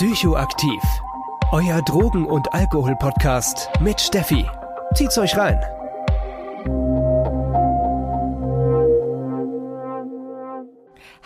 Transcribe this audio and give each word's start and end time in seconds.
Psychoaktiv. 0.00 0.82
Euer 1.52 1.82
Drogen- 1.82 2.24
und 2.24 2.54
Alkohol-Podcast 2.54 3.68
mit 3.80 4.00
Steffi. 4.00 4.48
Zieht's 4.94 5.18
euch 5.18 5.36
rein. 5.36 5.60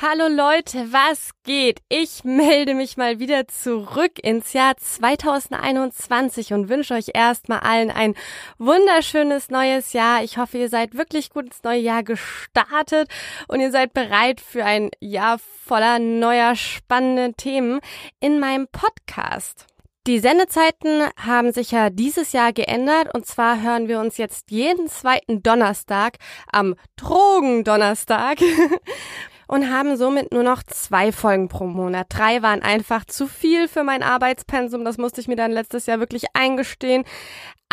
Hallo 0.07 0.29
Leute, 0.29 0.93
was 0.93 1.31
geht? 1.45 1.81
Ich 1.89 2.25
melde 2.25 2.75
mich 2.75 2.99
mal 2.99 3.21
wieder 3.21 3.49
zurück 3.49 4.19
ins 4.23 4.53
Jahr 4.53 4.77
2021 4.77 6.53
und 6.53 6.69
wünsche 6.69 6.93
euch 6.93 7.13
erstmal 7.15 7.61
allen 7.61 7.91
ein 7.91 8.15
wunderschönes 8.59 9.49
neues 9.49 9.95
Jahr. 9.95 10.23
Ich 10.23 10.37
hoffe, 10.37 10.59
ihr 10.59 10.69
seid 10.69 10.95
wirklich 10.95 11.31
gut 11.31 11.47
ins 11.47 11.63
neue 11.63 11.81
Jahr 11.81 12.03
gestartet 12.03 13.09
und 13.49 13.61
ihr 13.61 13.71
seid 13.71 13.95
bereit 13.95 14.43
für 14.43 14.67
ein 14.67 14.91
Jahr 15.01 15.39
voller 15.39 15.99
neuer 15.99 16.55
spannender 16.55 17.33
Themen 17.35 17.81
in 18.21 18.41
meinem 18.41 18.69
Podcast. 18.69 19.65
Die 20.07 20.19
Sendezeiten 20.19 21.05
haben 21.17 21.51
sich 21.51 21.71
ja 21.71 21.89
dieses 21.89 22.33
Jahr 22.33 22.53
geändert 22.53 23.15
und 23.15 23.25
zwar 23.25 23.63
hören 23.63 23.89
wir 23.89 24.01
uns 24.01 24.19
jetzt 24.19 24.51
jeden 24.51 24.87
zweiten 24.87 25.43
Donnerstag 25.43 26.19
am 26.53 26.75
Drogendonnerstag 26.97 28.37
und 29.47 29.71
haben 29.71 29.97
somit 29.97 30.33
nur 30.33 30.43
noch 30.43 30.63
zwei 30.63 31.13
Folgen 31.13 31.49
pro 31.49 31.67
Monat. 31.67 32.07
Drei 32.11 32.43
waren 32.43 32.63
einfach 32.63 33.05
zu 33.05 33.27
viel 33.27 33.69
für 33.69 33.85
mein 33.85 34.03
Arbeitspensum. 34.03 34.85
Das 34.85 34.99
musste 34.99 35.21
ich 35.21 35.29
mir 35.29 35.37
dann 35.37 35.53
letztes 35.53 35.87
Jahr 35.87 36.01
wirklich 36.01 36.25
eingestehen. 36.35 37.05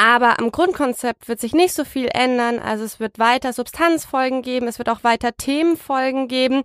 Aber 0.04 0.40
am 0.40 0.52
Grundkonzept 0.52 1.28
wird 1.28 1.40
sich 1.40 1.54
nicht 1.54 1.76
so 1.76 1.86
viel 1.86 2.10
ändern. 2.12 2.58
Also 2.58 2.84
es 2.84 3.00
wird 3.00 3.20
weiter 3.20 3.54
Substanzfolgen 3.54 4.42
geben, 4.42 4.68
es 4.68 4.80
wird 4.80 4.90
auch 4.90 5.04
weiter 5.04 5.38
Themenfolgen 5.38 6.28
geben. 6.28 6.64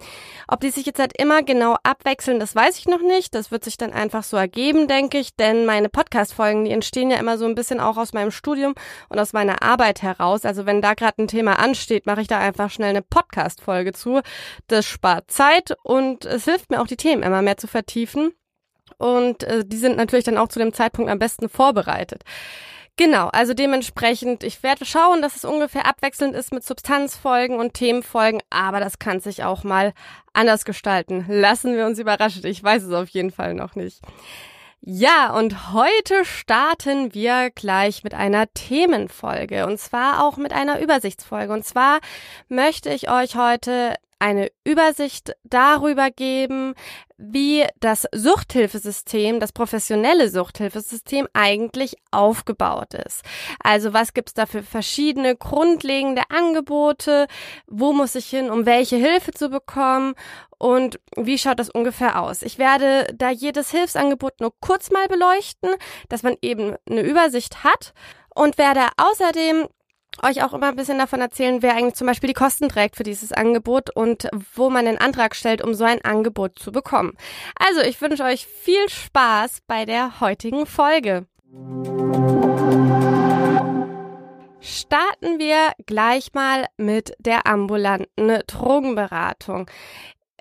Ob 0.49 0.61
die 0.61 0.71
sich 0.71 0.87
jetzt 0.87 0.99
halt 0.99 1.13
immer 1.21 1.43
genau 1.43 1.77
abwechseln, 1.83 2.41
das 2.41 2.55
weiß 2.55 2.79
ich 2.79 2.87
noch 2.87 3.03
nicht. 3.03 3.35
Das 3.35 3.51
wird 3.51 3.63
sich 3.63 3.77
dann 3.77 3.93
einfach 3.93 4.23
so 4.23 4.39
ergeben, 4.39 4.89
denke 4.89 5.19
ich. 5.19 5.37
Denn 5.37 5.67
meine 5.67 5.91
Podcast-Folgen, 5.91 6.65
die 6.65 6.71
entstehen 6.71 7.11
ja 7.11 7.19
immer 7.19 7.37
so 7.37 7.45
ein 7.45 7.55
bisschen 7.55 7.79
auch 7.79 7.99
aus 7.99 8.15
meinem 8.15 8.31
Studium 8.31 8.75
und 9.11 9.19
aus 9.19 9.35
meiner 9.35 9.63
Arbeit 9.63 10.01
heraus. 10.01 10.47
Also 10.47 10.65
wenn 10.65 10.81
da 10.81 10.95
gerade 10.95 11.23
ein 11.23 11.29
Thema 11.29 11.59
ansteht, 11.59 12.07
mache 12.07 12.23
ich 12.23 12.29
da 12.29 12.39
einfach 12.39 12.71
schnell 12.71 12.89
eine 12.89 13.03
Podcast-Folge 13.03 13.93
zu. 13.93 14.23
Das 14.67 14.87
spart 14.87 15.31
Zeit 15.31 15.77
und 15.83 16.25
es 16.25 16.47
hilft 16.47 16.71
mir 16.71 16.81
auch, 16.81 16.87
die 16.87 16.97
Themen 16.97 17.23
immer 17.23 17.43
mehr 17.43 17.59
zu 17.59 17.67
vertiefen. 17.67 18.33
Und 18.97 19.43
äh, 19.43 19.63
die 19.63 19.77
sind 19.77 19.99
natürlich 19.99 20.25
dann 20.25 20.39
auch 20.39 20.49
zu 20.49 20.59
dem 20.59 20.73
Zeitpunkt 20.73 21.11
am 21.11 21.19
besten 21.19 21.51
vorbereitet. 21.51 22.23
Genau, 22.99 23.29
also 23.29 23.53
dementsprechend, 23.53 24.43
ich 24.43 24.63
werde 24.63 24.87
schauen, 24.87 25.21
dass 25.21 25.37
es 25.37 25.45
ungefähr 25.45 25.87
abwechselnd 25.87 26.35
ist 26.35 26.51
mit 26.51 26.65
Substanzfolgen 26.65 27.59
und 27.59 27.75
Themenfolgen, 27.75 28.41
aber 28.49 28.81
das 28.81 28.99
kann 28.99 29.21
sich 29.21 29.45
auch 29.45 29.65
mal 29.65 29.93
anders 30.33 30.65
gestalten. 30.65 31.27
Lassen 31.29 31.77
wir 31.77 31.85
uns 31.85 31.99
überraschen. 31.99 32.47
Ich 32.47 32.63
weiß 32.63 32.85
es 32.85 32.93
auf 32.93 33.09
jeden 33.11 33.31
Fall 33.31 33.53
noch 33.53 33.75
nicht. 33.75 34.01
Ja, 34.81 35.35
und 35.35 35.73
heute 35.73 36.25
starten 36.25 37.13
wir 37.13 37.51
gleich 37.51 38.05
mit 38.05 38.15
einer 38.15 38.47
Themenfolge 38.55 39.67
und 39.67 39.79
zwar 39.79 40.25
auch 40.25 40.39
mit 40.39 40.53
einer 40.53 40.81
Übersichtsfolge. 40.81 41.53
Und 41.53 41.65
zwar 41.65 41.99
möchte 42.49 42.91
ich 42.91 43.11
euch 43.11 43.37
heute 43.37 43.97
eine 44.19 44.51
Übersicht 44.65 45.37
darüber 45.45 46.11
geben, 46.11 46.75
wie 47.19 47.65
das 47.81 48.07
Suchthilfesystem, 48.15 49.41
das 49.41 49.53
professionelle 49.53 50.29
Suchthilfesystem 50.29 51.29
eigentlich 51.33 51.97
aufgebaut 52.11 52.95
ist. 52.95 53.23
Also 53.63 53.93
was 53.93 54.15
gibt's 54.15 54.35
da 54.35 54.47
für 54.47 54.63
verschiedene 54.63 55.37
grundlegende 55.37 56.23
Angebote, 56.29 57.27
wo 57.67 57.93
muss 57.93 58.15
ich 58.15 58.27
hin, 58.27 58.51
um 58.51 58.67
welche 58.67 58.97
Hilfe 58.97 59.33
zu 59.33 59.49
bekommen 59.49 60.15
und 60.59 61.01
wie 61.17 61.39
schaut 61.39 61.59
das 61.59 61.71
ungefähr 61.71 62.21
aus? 62.21 62.43
Ich 62.43 62.59
werde 62.59 63.07
da 63.15 63.31
jedes 63.31 63.71
Hilfsangebot 63.71 64.41
nur 64.41 64.53
kurz 64.61 64.91
mal 64.91 65.09
beleuchten, 65.09 65.71
dass 66.09 66.23
man 66.23 66.37
eben 66.43 66.77
eine 66.89 67.03
Übersicht 67.03 67.65
hat 67.65 67.93
und 68.35 68.59
werde 68.59 68.89
außerdem 68.99 69.69
euch 70.23 70.43
auch 70.43 70.53
immer 70.53 70.69
ein 70.69 70.77
bisschen 70.77 70.99
davon 70.99 71.21
erzählen, 71.21 71.63
wer 71.63 71.75
eigentlich 71.75 71.95
zum 71.95 72.07
Beispiel 72.07 72.29
die 72.29 72.35
Kosten 72.35 72.69
trägt 72.69 72.97
für 72.97 73.03
dieses 73.03 73.33
Angebot 73.33 73.91
und 73.95 74.29
wo 74.55 74.71
man 74.71 74.85
den 74.85 74.99
Antrag 74.99 75.35
stellt, 75.35 75.63
um 75.63 75.75
so 75.75 75.85
ein 75.85 76.05
Angebot 76.05 76.59
zu 76.59 76.73
bekommen. 76.73 77.17
Also 77.59 77.81
ich 77.81 78.01
wünsche 78.01 78.25
euch 78.25 78.47
viel 78.47 78.89
Spaß 78.89 79.63
bei 79.67 79.85
der 79.85 80.21
heutigen 80.21 80.67
Folge. 80.67 81.27
Starten 84.61 85.39
wir 85.39 85.73
gleich 85.87 86.33
mal 86.35 86.67
mit 86.77 87.15
der 87.19 87.47
ambulanten 87.47 88.41
Drogenberatung. 88.47 89.71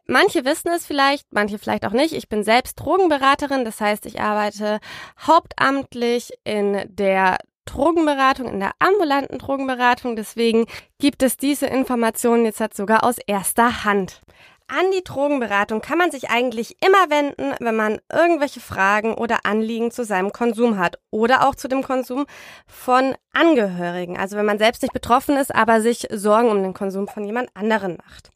Manche 0.08 0.46
wissen 0.46 0.72
es 0.76 0.86
vielleicht, 0.86 1.26
manche 1.32 1.58
vielleicht 1.58 1.86
auch 1.86 1.92
nicht. 1.92 2.14
Ich 2.14 2.30
bin 2.30 2.44
selbst 2.44 2.76
Drogenberaterin, 2.76 3.66
das 3.66 3.82
heißt, 3.82 4.06
ich 4.06 4.22
arbeite 4.22 4.80
hauptamtlich 5.26 6.32
in 6.44 6.84
der 6.88 7.38
Drogenberatung, 7.66 8.48
in 8.48 8.60
der 8.60 8.72
ambulanten 8.80 9.38
Drogenberatung. 9.38 10.16
Deswegen 10.16 10.66
gibt 11.00 11.24
es 11.24 11.38
diese 11.38 11.66
Informationen 11.68 12.46
jetzt 12.46 12.60
halt 12.60 12.76
sogar 12.76 13.04
aus 13.04 13.18
erster 13.18 13.84
Hand. 13.84 14.22
An 14.68 14.90
die 14.92 15.04
Drogenberatung 15.04 15.82
kann 15.82 16.00
man 16.00 16.10
sich 16.10 16.32
eigentlich 16.32 16.78
immer 16.84 17.12
wenden, 17.12 17.54
wenn 17.60 17.76
man 17.76 18.00
irgendwelche 18.12 18.60
Fragen 18.60 19.14
oder 19.14 19.46
Anliegen 19.46 19.92
zu 19.92 20.04
seinem 20.04 20.32
Konsum 20.32 20.80
hat 20.80 20.98
oder 21.12 21.48
auch 21.48 21.54
zu 21.54 21.68
dem 21.68 21.84
Konsum 21.84 22.26
von 22.66 23.14
Angehörigen. 23.32 24.18
Also 24.18 24.38
wenn 24.38 24.46
man 24.46 24.58
selbst 24.58 24.82
nicht 24.82 24.94
betroffen 24.94 25.38
ist, 25.38 25.54
aber 25.54 25.82
sich 25.82 26.08
Sorgen 26.12 26.50
um 26.50 26.64
den 26.64 26.74
Konsum 26.74 27.08
von 27.08 27.26
jemand 27.26 27.50
anderen 27.54 27.98
macht. 27.98 28.32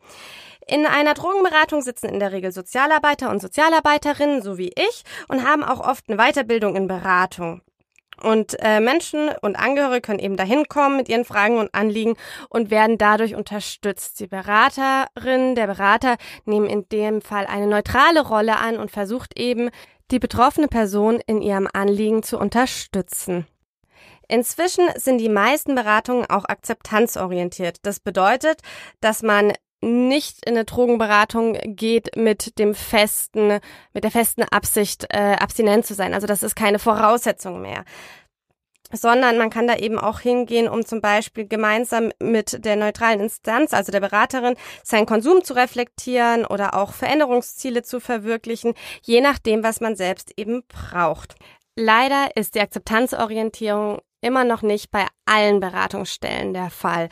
In 0.68 0.86
einer 0.86 1.16
Drogenberatung 1.16 1.82
sitzen 1.82 2.10
in 2.10 2.20
der 2.20 2.32
Regel 2.32 2.52
Sozialarbeiter 2.52 3.32
und 3.32 3.42
Sozialarbeiterinnen, 3.42 4.44
so 4.44 4.60
wie 4.60 4.70
ich, 4.70 5.04
und 5.30 5.44
haben 5.44 5.64
auch 5.64 5.80
oft 5.80 6.08
eine 6.08 6.18
Weiterbildung 6.18 6.76
in 6.76 6.88
Beratung. 6.88 7.64
Und 8.22 8.58
äh, 8.60 8.80
Menschen 8.80 9.30
und 9.42 9.58
Angehörige 9.58 10.02
können 10.02 10.20
eben 10.20 10.38
dahin 10.38 10.68
kommen 10.68 10.98
mit 10.98 11.10
ihren 11.10 11.26
Fragen 11.26 11.58
und 11.58 11.74
Anliegen 11.74 12.16
und 12.50 12.70
werden 12.70 12.98
dadurch 12.98 13.36
unterstützt. 13.36 14.20
Die 14.20 14.28
Beraterin, 14.28 15.56
der 15.56 15.68
Berater 15.68 16.18
nehmen 16.46 16.68
in 16.68 16.88
dem 16.90 17.22
Fall 17.22 17.46
eine 17.46 17.68
neutrale 17.68 18.22
Rolle 18.22 18.58
an 18.58 18.78
und 18.78 18.92
versucht 18.92 19.40
eben, 19.40 19.70
die 20.12 20.20
betroffene 20.20 20.68
Person 20.68 21.22
in 21.28 21.42
ihrem 21.42 21.68
Anliegen 21.72 22.24
zu 22.24 22.40
unterstützen. 22.40 23.46
Inzwischen 24.28 24.88
sind 24.96 25.18
die 25.18 25.30
meisten 25.30 25.76
Beratungen 25.76 26.30
auch 26.30 26.46
akzeptanzorientiert. 26.46 27.78
Das 27.82 28.00
bedeutet, 28.00 28.62
dass 29.02 29.24
man 29.24 29.54
nicht 29.82 30.46
in 30.46 30.56
eine 30.56 30.66
Drogenberatung 30.66 31.58
geht 31.64 32.16
mit 32.16 32.60
dem 32.60 32.76
festen, 32.76 33.60
mit 33.94 34.04
der 34.04 34.12
festen 34.12 34.44
Absicht, 34.44 35.06
äh, 35.10 35.36
abstinent 35.40 35.86
zu 35.86 35.94
sein. 35.94 36.14
Also 36.14 36.28
das 36.28 36.44
ist 36.44 36.56
keine 36.56 36.80
Voraussetzung 36.80 37.62
mehr. 37.62 37.86
Sondern 38.92 39.38
man 39.38 39.52
kann 39.52 39.68
da 39.68 39.76
eben 39.76 40.00
auch 40.00 40.20
hingehen, 40.20 40.68
um 40.68 40.84
zum 40.84 41.00
Beispiel 41.00 41.48
gemeinsam 41.48 42.12
mit 42.20 42.66
der 42.66 42.76
neutralen 42.76 43.20
Instanz, 43.20 43.74
also 43.74 43.92
der 43.92 44.00
Beraterin, 44.00 44.56
seinen 44.84 45.06
Konsum 45.06 45.44
zu 45.44 45.54
reflektieren 45.54 46.46
oder 46.46 46.74
auch 46.74 46.94
Veränderungsziele 46.94 47.84
zu 47.84 48.00
verwirklichen, 48.00 48.74
je 49.04 49.22
nachdem, 49.22 49.64
was 49.64 49.80
man 49.80 49.96
selbst 49.96 50.34
eben 50.38 50.64
braucht. 50.68 51.36
Leider 51.76 52.36
ist 52.36 52.56
die 52.56 52.62
Akzeptanzorientierung 52.62 54.00
immer 54.22 54.44
noch 54.44 54.64
nicht 54.64 54.92
bei 54.92 55.06
allen 55.26 55.60
Beratungsstellen 55.60 56.54
der 56.54 56.70
Fall. 56.70 57.10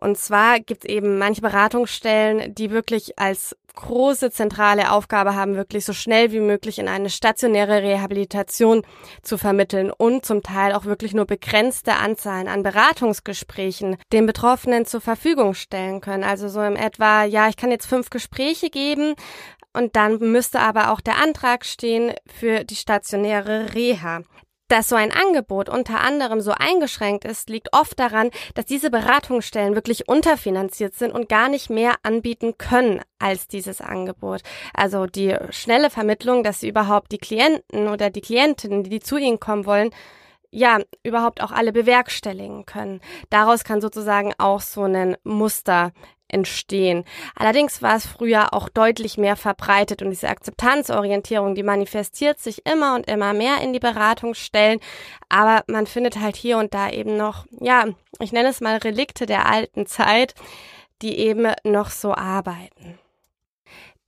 Und 0.00 0.18
zwar 0.18 0.60
gibt 0.60 0.84
es 0.84 0.90
eben 0.90 1.18
manche 1.18 1.42
Beratungsstellen, 1.42 2.54
die 2.54 2.70
wirklich 2.70 3.18
als 3.18 3.56
große 3.74 4.30
zentrale 4.30 4.90
Aufgabe 4.90 5.34
haben, 5.34 5.54
wirklich 5.54 5.84
so 5.84 5.92
schnell 5.92 6.32
wie 6.32 6.40
möglich 6.40 6.78
in 6.78 6.88
eine 6.88 7.08
stationäre 7.08 7.82
Rehabilitation 7.82 8.82
zu 9.22 9.38
vermitteln 9.38 9.90
und 9.90 10.26
zum 10.26 10.42
Teil 10.42 10.72
auch 10.72 10.84
wirklich 10.84 11.14
nur 11.14 11.24
begrenzte 11.24 11.94
Anzahlen 11.94 12.48
an 12.48 12.62
Beratungsgesprächen 12.62 13.96
den 14.12 14.26
Betroffenen 14.26 14.86
zur 14.86 15.00
Verfügung 15.00 15.54
stellen 15.54 16.00
können. 16.00 16.24
Also 16.24 16.48
so 16.48 16.60
im 16.62 16.76
etwa, 16.76 17.24
ja, 17.24 17.48
ich 17.48 17.56
kann 17.56 17.70
jetzt 17.70 17.86
fünf 17.86 18.10
Gespräche 18.10 18.70
geben, 18.70 19.14
und 19.72 19.94
dann 19.94 20.18
müsste 20.18 20.60
aber 20.60 20.90
auch 20.90 21.00
der 21.00 21.18
Antrag 21.22 21.64
stehen 21.64 22.12
für 22.26 22.64
die 22.64 22.74
stationäre 22.74 23.72
Reha. 23.74 24.22
Dass 24.70 24.88
so 24.88 24.94
ein 24.94 25.10
Angebot 25.10 25.68
unter 25.68 26.00
anderem 26.00 26.40
so 26.40 26.52
eingeschränkt 26.52 27.24
ist, 27.24 27.50
liegt 27.50 27.72
oft 27.72 27.98
daran, 27.98 28.30
dass 28.54 28.66
diese 28.66 28.88
Beratungsstellen 28.88 29.74
wirklich 29.74 30.08
unterfinanziert 30.08 30.94
sind 30.94 31.10
und 31.12 31.28
gar 31.28 31.48
nicht 31.48 31.70
mehr 31.70 31.94
anbieten 32.04 32.56
können 32.56 33.00
als 33.18 33.48
dieses 33.48 33.80
Angebot. 33.80 34.42
Also 34.72 35.06
die 35.06 35.36
schnelle 35.50 35.90
Vermittlung, 35.90 36.44
dass 36.44 36.60
sie 36.60 36.68
überhaupt 36.68 37.10
die 37.10 37.18
Klienten 37.18 37.88
oder 37.88 38.10
die 38.10 38.20
Klientinnen, 38.20 38.84
die 38.84 39.00
zu 39.00 39.16
ihnen 39.16 39.40
kommen 39.40 39.66
wollen, 39.66 39.90
ja, 40.52 40.78
überhaupt 41.02 41.42
auch 41.42 41.50
alle 41.50 41.72
bewerkstelligen 41.72 42.64
können. 42.64 43.00
Daraus 43.28 43.64
kann 43.64 43.80
sozusagen 43.80 44.34
auch 44.38 44.60
so 44.60 44.84
ein 44.84 45.16
Muster 45.24 45.90
entstehen. 46.32 47.04
Allerdings 47.34 47.82
war 47.82 47.96
es 47.96 48.06
früher 48.06 48.54
auch 48.54 48.68
deutlich 48.68 49.18
mehr 49.18 49.36
verbreitet 49.36 50.02
und 50.02 50.10
diese 50.10 50.28
Akzeptanzorientierung, 50.28 51.54
die 51.54 51.62
manifestiert 51.62 52.38
sich 52.38 52.66
immer 52.66 52.94
und 52.94 53.08
immer 53.08 53.32
mehr 53.32 53.60
in 53.62 53.72
die 53.72 53.80
Beratungsstellen, 53.80 54.80
aber 55.28 55.64
man 55.66 55.86
findet 55.86 56.18
halt 56.20 56.36
hier 56.36 56.58
und 56.58 56.74
da 56.74 56.90
eben 56.90 57.16
noch, 57.16 57.46
ja, 57.60 57.86
ich 58.18 58.32
nenne 58.32 58.48
es 58.48 58.60
mal 58.60 58.76
Relikte 58.76 59.26
der 59.26 59.46
alten 59.46 59.86
Zeit, 59.86 60.34
die 61.02 61.18
eben 61.18 61.52
noch 61.64 61.90
so 61.90 62.14
arbeiten. 62.14 62.98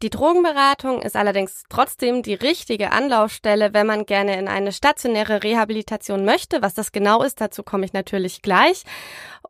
Die 0.03 0.11
Drogenberatung 0.11 1.01
ist 1.01 1.15
allerdings 1.15 1.63
trotzdem 1.69 2.25
die 2.25 2.35
richtige 2.35 2.91
Anlaufstelle, 2.91 3.73
wenn 3.73 3.87
man 3.87 4.05
gerne 4.05 4.37
in 4.37 4.49
eine 4.49 4.73
stationäre 4.73 5.45
Rehabilitation 5.45 6.25
möchte. 6.25 6.61
Was 6.61 6.75
das 6.75 6.91
genau 6.91 7.23
ist, 7.23 7.41
dazu 7.41 7.63
komme 7.63 7.85
ich 7.85 7.93
natürlich 7.93 8.43
gleich. 8.43 8.83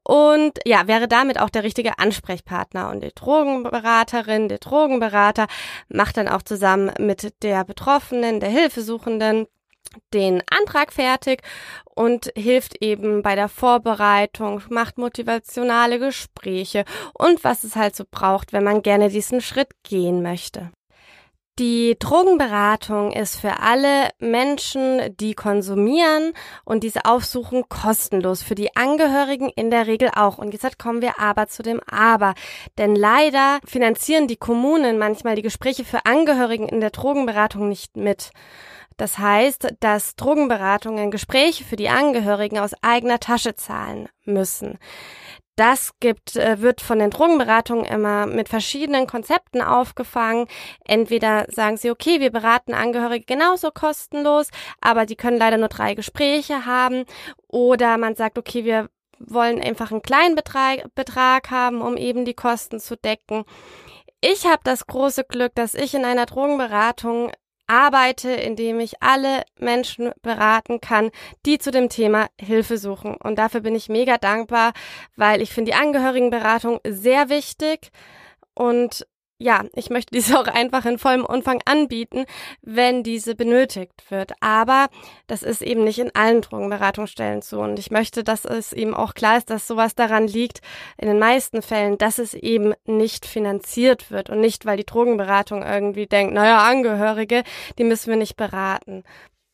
Und 0.04 0.58
ja, 0.66 0.86
wäre 0.86 1.08
damit 1.08 1.40
auch 1.40 1.48
der 1.48 1.62
richtige 1.62 1.98
Ansprechpartner. 1.98 2.90
Und 2.90 3.02
die 3.02 3.14
Drogenberaterin, 3.14 4.48
der 4.50 4.58
Drogenberater 4.58 5.46
macht 5.88 6.18
dann 6.18 6.28
auch 6.28 6.42
zusammen 6.42 6.92
mit 6.98 7.42
der 7.42 7.64
Betroffenen, 7.64 8.38
der 8.38 8.50
Hilfesuchenden 8.50 9.46
den 10.14 10.42
Antrag 10.50 10.92
fertig 10.92 11.42
und 11.94 12.32
hilft 12.36 12.82
eben 12.82 13.22
bei 13.22 13.34
der 13.34 13.48
Vorbereitung, 13.48 14.62
macht 14.70 14.98
motivationale 14.98 15.98
Gespräche 15.98 16.84
und 17.14 17.44
was 17.44 17.64
es 17.64 17.76
halt 17.76 17.94
so 17.96 18.04
braucht, 18.10 18.52
wenn 18.52 18.64
man 18.64 18.82
gerne 18.82 19.08
diesen 19.08 19.40
Schritt 19.40 19.70
gehen 19.82 20.22
möchte. 20.22 20.70
Die 21.58 21.96
Drogenberatung 21.98 23.12
ist 23.12 23.38
für 23.38 23.60
alle 23.60 24.08
Menschen, 24.18 25.14
die 25.18 25.34
konsumieren 25.34 26.32
und 26.64 26.82
diese 26.82 27.04
aufsuchen, 27.04 27.68
kostenlos. 27.68 28.42
Für 28.42 28.54
die 28.54 28.74
Angehörigen 28.74 29.50
in 29.54 29.70
der 29.70 29.86
Regel 29.86 30.10
auch. 30.16 30.38
Und 30.38 30.54
jetzt 30.54 30.78
kommen 30.78 31.02
wir 31.02 31.20
aber 31.20 31.48
zu 31.48 31.62
dem 31.62 31.80
Aber. 31.90 32.32
Denn 32.78 32.96
leider 32.96 33.60
finanzieren 33.66 34.28
die 34.28 34.38
Kommunen 34.38 34.96
manchmal 34.96 35.34
die 35.34 35.42
Gespräche 35.42 35.84
für 35.84 36.06
Angehörigen 36.06 36.70
in 36.70 36.80
der 36.80 36.88
Drogenberatung 36.88 37.68
nicht 37.68 37.98
mit. 37.98 38.30
Das 38.96 39.18
heißt, 39.18 39.74
dass 39.80 40.16
Drogenberatungen 40.16 41.10
Gespräche 41.10 41.64
für 41.64 41.76
die 41.76 41.88
Angehörigen 41.88 42.58
aus 42.58 42.72
eigener 42.82 43.20
Tasche 43.20 43.54
zahlen 43.54 44.08
müssen. 44.24 44.78
Das 45.56 45.92
gibt, 46.00 46.36
äh, 46.36 46.62
wird 46.62 46.80
von 46.80 46.98
den 46.98 47.10
Drogenberatungen 47.10 47.84
immer 47.84 48.26
mit 48.26 48.48
verschiedenen 48.48 49.06
Konzepten 49.06 49.60
aufgefangen. 49.60 50.46
Entweder 50.84 51.46
sagen 51.50 51.76
sie, 51.76 51.90
okay, 51.90 52.20
wir 52.20 52.30
beraten 52.30 52.72
Angehörige 52.72 53.26
genauso 53.26 53.70
kostenlos, 53.70 54.48
aber 54.80 55.04
die 55.04 55.16
können 55.16 55.36
leider 55.36 55.58
nur 55.58 55.68
drei 55.68 55.94
Gespräche 55.94 56.64
haben. 56.64 57.04
Oder 57.48 57.98
man 57.98 58.14
sagt, 58.14 58.38
okay, 58.38 58.64
wir 58.64 58.88
wollen 59.18 59.60
einfach 59.60 59.90
einen 59.90 60.02
kleinen 60.02 60.36
Betrag, 60.36 60.94
Betrag 60.94 61.50
haben, 61.50 61.82
um 61.82 61.98
eben 61.98 62.24
die 62.24 62.34
Kosten 62.34 62.80
zu 62.80 62.96
decken. 62.96 63.44
Ich 64.22 64.46
habe 64.46 64.60
das 64.64 64.86
große 64.86 65.24
Glück, 65.24 65.54
dass 65.54 65.74
ich 65.74 65.94
in 65.94 66.04
einer 66.04 66.26
Drogenberatung 66.26 67.30
arbeite, 67.72 68.30
indem 68.30 68.80
ich 68.80 69.02
alle 69.02 69.44
Menschen 69.58 70.12
beraten 70.20 70.80
kann, 70.80 71.10
die 71.46 71.58
zu 71.58 71.70
dem 71.70 71.88
Thema 71.88 72.28
Hilfe 72.38 72.76
suchen. 72.76 73.16
Und 73.16 73.36
dafür 73.38 73.60
bin 73.60 73.74
ich 73.74 73.88
mega 73.88 74.18
dankbar, 74.18 74.72
weil 75.16 75.40
ich 75.40 75.52
finde 75.52 75.70
die 75.70 75.76
Angehörigenberatung 75.76 76.80
sehr 76.84 77.30
wichtig 77.30 77.90
und 78.54 79.06
ja, 79.42 79.64
ich 79.74 79.90
möchte 79.90 80.14
diese 80.14 80.38
auch 80.38 80.46
einfach 80.46 80.84
in 80.84 80.98
vollem 80.98 81.24
Umfang 81.24 81.60
anbieten, 81.64 82.24
wenn 82.62 83.02
diese 83.02 83.34
benötigt 83.34 84.10
wird. 84.10 84.32
Aber 84.40 84.88
das 85.26 85.42
ist 85.42 85.62
eben 85.62 85.84
nicht 85.84 85.98
in 85.98 86.14
allen 86.14 86.40
Drogenberatungsstellen 86.40 87.42
so. 87.42 87.60
Und 87.60 87.78
ich 87.78 87.90
möchte, 87.90 88.24
dass 88.24 88.44
es 88.44 88.72
eben 88.72 88.94
auch 88.94 89.14
klar 89.14 89.38
ist, 89.38 89.50
dass 89.50 89.66
sowas 89.66 89.94
daran 89.94 90.26
liegt, 90.26 90.60
in 90.96 91.08
den 91.08 91.18
meisten 91.18 91.62
Fällen, 91.62 91.98
dass 91.98 92.18
es 92.18 92.34
eben 92.34 92.74
nicht 92.86 93.26
finanziert 93.26 94.10
wird 94.10 94.30
und 94.30 94.40
nicht, 94.40 94.64
weil 94.64 94.76
die 94.76 94.86
Drogenberatung 94.86 95.62
irgendwie 95.62 96.06
denkt, 96.06 96.34
naja, 96.34 96.58
Angehörige, 96.58 97.42
die 97.78 97.84
müssen 97.84 98.10
wir 98.10 98.16
nicht 98.16 98.36
beraten. 98.36 99.02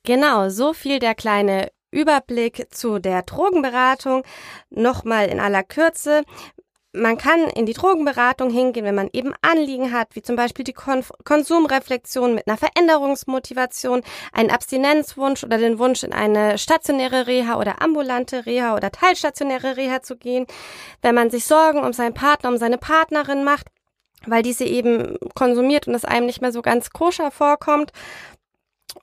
Genau, 0.05 0.49
so 0.49 0.73
viel 0.73 0.99
der 0.99 1.15
kleine 1.15 1.69
Überblick 1.91 2.67
zu 2.71 2.99
der 2.99 3.23
Drogenberatung. 3.23 4.23
Nochmal 4.71 5.29
in 5.29 5.41
aller 5.41 5.63
Kürze 5.63 6.23
man 6.99 7.17
kann 7.17 7.49
in 7.49 7.67
die 7.67 7.73
Drogenberatung 7.73 8.51
hingehen, 8.51 8.85
wenn 8.85 8.95
man 8.95 9.09
eben 9.13 9.33
Anliegen 9.43 9.93
hat, 9.93 10.15
wie 10.15 10.23
zum 10.23 10.37
Beispiel 10.37 10.65
die 10.65 10.73
Kon 10.73 11.05
Konsumreflexion 11.25 12.35
mit 12.35 12.47
einer 12.47 12.57
Veränderungsmotivation, 12.57 14.03
einen 14.33 14.51
Abstinenzwunsch 14.51 15.45
oder 15.45 15.59
den 15.59 15.79
Wunsch, 15.79 16.03
in 16.03 16.13
eine 16.13 16.59
stationäre 16.59 17.27
Reha 17.27 17.59
oder 17.59 17.81
ambulante 17.83 18.47
Reha 18.47 18.75
oder 18.75 18.91
teilstationäre 18.91 19.77
Reha 19.77 20.03
zu 20.03 20.17
gehen. 20.17 20.47
Wenn 21.03 21.15
man 21.15 21.31
sich 21.31 21.45
Sorgen 21.45 21.81
um 21.81 21.93
seinen 21.93 22.15
Partner, 22.15 22.51
um 22.51 22.57
seine 22.57 22.79
Partnerin 22.79 23.45
macht, 23.45 23.69
weil 24.27 24.43
diese 24.43 24.65
eben 24.65 25.17
konsumiert 25.35 25.87
und 25.87 25.95
es 25.95 26.05
einem 26.05 26.27
nicht 26.27 26.41
mehr 26.41 26.53
so 26.53 26.63
ganz 26.63 26.91
koscher 26.91 27.31
vorkommt 27.31 27.93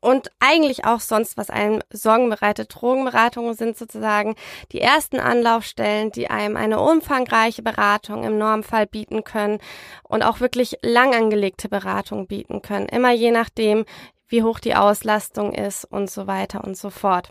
und 0.02 0.30
eigentlich 0.40 0.86
auch 0.86 1.00
sonst, 1.00 1.38
was 1.38 1.50
einem 1.50 1.82
Sorgen 1.92 2.30
bereitet. 2.30 2.74
Drogenberatungen 2.74 3.56
sind 3.56 3.78
sozusagen 3.78 4.36
die 4.72 4.82
ersten 4.82 5.20
Anlaufstellen, 5.20 6.12
die 6.12 6.30
einem 6.30 6.58
eine 6.58 6.80
umfangreiche 6.80 7.62
Beratung 7.62 8.24
im 8.24 8.38
Normfall 8.38 8.88
bieten 8.88 9.24
können 9.24 9.60
und 10.04 10.24
auch 10.24 10.40
wirklich 10.40 10.78
lang 10.82 11.14
angelegte 11.14 11.70
Beratung 11.70 12.28
bieten 12.28 12.62
können. 12.62 12.88
Immer 12.88 13.12
je 13.12 13.32
nachdem, 13.32 13.86
wie 14.28 14.44
hoch 14.44 14.60
die 14.60 14.76
Auslastung 14.76 15.54
ist 15.54 15.86
und 15.86 16.10
so 16.10 16.28
weiter 16.28 16.64
und 16.64 16.78
so 16.78 16.90
fort. 16.90 17.30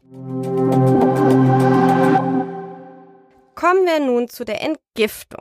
Kommen 3.65 3.87
wir 3.87 3.99
nun 3.99 4.29
zu 4.29 4.45
der 4.45 4.61
Entgiftung. 4.61 5.41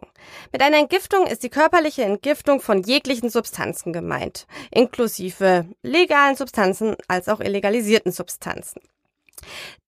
Mit 0.54 0.62
einer 0.62 0.78
Entgiftung 0.78 1.28
ist 1.28 1.44
die 1.44 1.50
körperliche 1.50 2.04
Entgiftung 2.04 2.62
von 2.62 2.82
jeglichen 2.82 3.30
Substanzen 3.30 3.92
gemeint, 3.92 4.48
inklusive 4.72 5.66
legalen 5.82 6.38
Substanzen 6.38 6.96
als 7.10 7.28
auch 7.28 7.42
illegalisierten 7.42 8.14
Substanzen. 8.14 8.82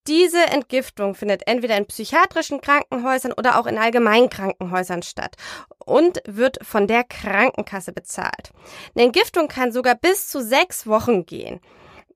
Diese 0.08 0.44
Entgiftung 0.48 1.16
findet 1.16 1.48
entweder 1.48 1.78
in 1.78 1.86
psychiatrischen 1.86 2.60
Krankenhäusern 2.60 3.32
oder 3.32 3.58
auch 3.58 3.68
in 3.68 3.78
allgemeinen 3.78 4.30
Krankenhäusern 4.30 5.02
statt 5.02 5.38
und 5.86 6.22
wird 6.26 6.58
von 6.62 6.88
der 6.88 7.06
Krankenkasse 7.06 7.94
bezahlt. 7.94 8.52
Eine 8.96 9.06
Entgiftung 9.06 9.48
kann 9.48 9.72
sogar 9.72 9.96
bis 9.96 10.28
zu 10.28 10.44
sechs 10.44 10.88
Wochen 10.88 11.26
gehen. 11.26 11.62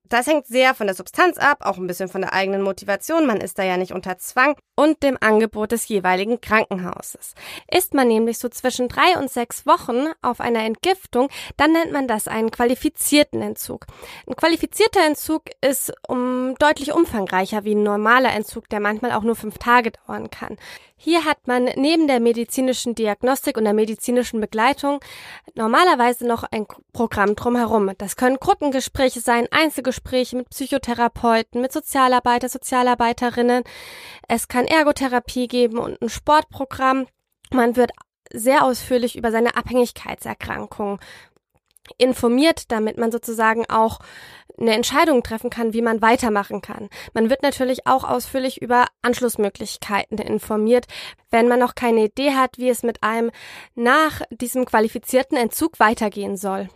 Das 0.09 0.25
hängt 0.25 0.47
sehr 0.47 0.73
von 0.73 0.87
der 0.87 0.95
Substanz 0.95 1.37
ab, 1.37 1.59
auch 1.61 1.77
ein 1.77 1.85
bisschen 1.85 2.09
von 2.09 2.21
der 2.21 2.33
eigenen 2.33 2.63
Motivation. 2.63 3.27
Man 3.27 3.41
ist 3.41 3.59
da 3.59 3.63
ja 3.63 3.77
nicht 3.77 3.93
unter 3.93 4.17
Zwang 4.17 4.55
und 4.75 5.03
dem 5.03 5.17
Angebot 5.21 5.71
des 5.71 5.87
jeweiligen 5.87 6.41
Krankenhauses. 6.41 7.35
Ist 7.71 7.93
man 7.93 8.07
nämlich 8.07 8.39
so 8.39 8.49
zwischen 8.49 8.87
drei 8.87 9.19
und 9.19 9.29
sechs 9.29 9.67
Wochen 9.67 10.07
auf 10.23 10.41
einer 10.41 10.63
Entgiftung, 10.63 11.29
dann 11.57 11.73
nennt 11.73 11.91
man 11.91 12.07
das 12.07 12.27
einen 12.27 12.49
qualifizierten 12.49 13.41
Entzug. 13.41 13.85
Ein 14.27 14.35
qualifizierter 14.35 15.05
Entzug 15.05 15.43
ist 15.61 15.93
um, 16.07 16.55
deutlich 16.57 16.91
umfangreicher 16.91 17.63
wie 17.63 17.75
ein 17.75 17.83
normaler 17.83 18.33
Entzug, 18.33 18.67
der 18.69 18.79
manchmal 18.79 19.11
auch 19.11 19.23
nur 19.23 19.35
fünf 19.35 19.59
Tage 19.59 19.91
dauern 19.91 20.31
kann. 20.31 20.57
Hier 21.01 21.23
hat 21.23 21.47
man 21.47 21.69
neben 21.75 22.07
der 22.07 22.19
medizinischen 22.19 22.93
Diagnostik 22.93 23.55
und 23.55 23.63
der 23.63 23.73
medizinischen 23.73 24.41
Begleitung 24.41 24.99
normalerweise 25.55 26.27
noch 26.27 26.43
ein 26.43 26.65
Programm 26.91 27.35
drumherum. 27.37 27.91
Das 27.97 28.17
können 28.17 28.35
Gruppengespräche 28.35 29.21
sein, 29.21 29.47
Einzelgespräche 29.49 29.98
mit 30.33 30.49
Psychotherapeuten, 30.49 31.61
mit 31.61 31.71
Sozialarbeiter, 31.71 32.49
Sozialarbeiterinnen. 32.49 33.63
Es 34.27 34.47
kann 34.47 34.65
Ergotherapie 34.65 35.47
geben 35.47 35.77
und 35.77 36.01
ein 36.01 36.09
Sportprogramm. 36.09 37.07
Man 37.51 37.75
wird 37.75 37.91
sehr 38.31 38.63
ausführlich 38.63 39.17
über 39.17 39.31
seine 39.31 39.55
Abhängigkeitserkrankung 39.55 40.99
informiert, 41.97 42.71
damit 42.71 42.97
man 42.97 43.11
sozusagen 43.11 43.65
auch 43.69 43.99
eine 44.59 44.73
Entscheidung 44.73 45.23
treffen 45.23 45.49
kann, 45.49 45.73
wie 45.73 45.81
man 45.81 46.01
weitermachen 46.01 46.61
kann. 46.61 46.89
Man 47.13 47.29
wird 47.29 47.43
natürlich 47.43 47.87
auch 47.87 48.03
ausführlich 48.03 48.61
über 48.61 48.85
Anschlussmöglichkeiten 49.01 50.17
informiert, 50.17 50.85
wenn 51.29 51.47
man 51.47 51.59
noch 51.59 51.75
keine 51.75 52.05
Idee 52.05 52.33
hat, 52.33 52.57
wie 52.57 52.69
es 52.69 52.83
mit 52.83 53.01
einem 53.01 53.31
nach 53.75 54.21
diesem 54.29 54.65
qualifizierten 54.65 55.37
Entzug 55.37 55.79
weitergehen 55.79 56.35
soll. 56.35 56.69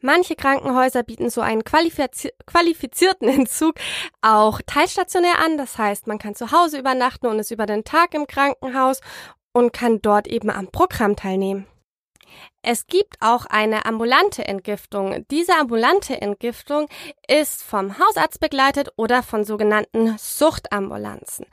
Manche 0.00 0.34
Krankenhäuser 0.34 1.02
bieten 1.02 1.30
so 1.30 1.40
einen 1.40 1.64
qualifizi 1.64 2.32
qualifizierten 2.46 3.28
Entzug 3.40 3.74
auch 4.22 4.60
teilstationär 4.66 5.38
an. 5.44 5.58
Das 5.58 5.78
heißt, 5.78 6.06
man 6.06 6.18
kann 6.18 6.34
zu 6.34 6.52
Hause 6.52 6.78
übernachten 6.78 7.26
und 7.26 7.38
ist 7.38 7.50
über 7.50 7.66
den 7.66 7.84
Tag 7.84 8.14
im 8.14 8.26
Krankenhaus 8.26 9.00
und 9.52 9.72
kann 9.72 10.00
dort 10.00 10.26
eben 10.26 10.50
am 10.50 10.68
Programm 10.68 11.16
teilnehmen. 11.16 11.66
Es 12.62 12.86
gibt 12.86 13.16
auch 13.20 13.46
eine 13.46 13.86
ambulante 13.86 14.46
Entgiftung. 14.46 15.24
Diese 15.30 15.54
ambulante 15.54 16.20
Entgiftung 16.20 16.88
ist 17.26 17.62
vom 17.62 17.98
Hausarzt 17.98 18.38
begleitet 18.38 18.90
oder 18.96 19.22
von 19.22 19.44
sogenannten 19.44 20.18
Suchtambulanzen. 20.18 21.46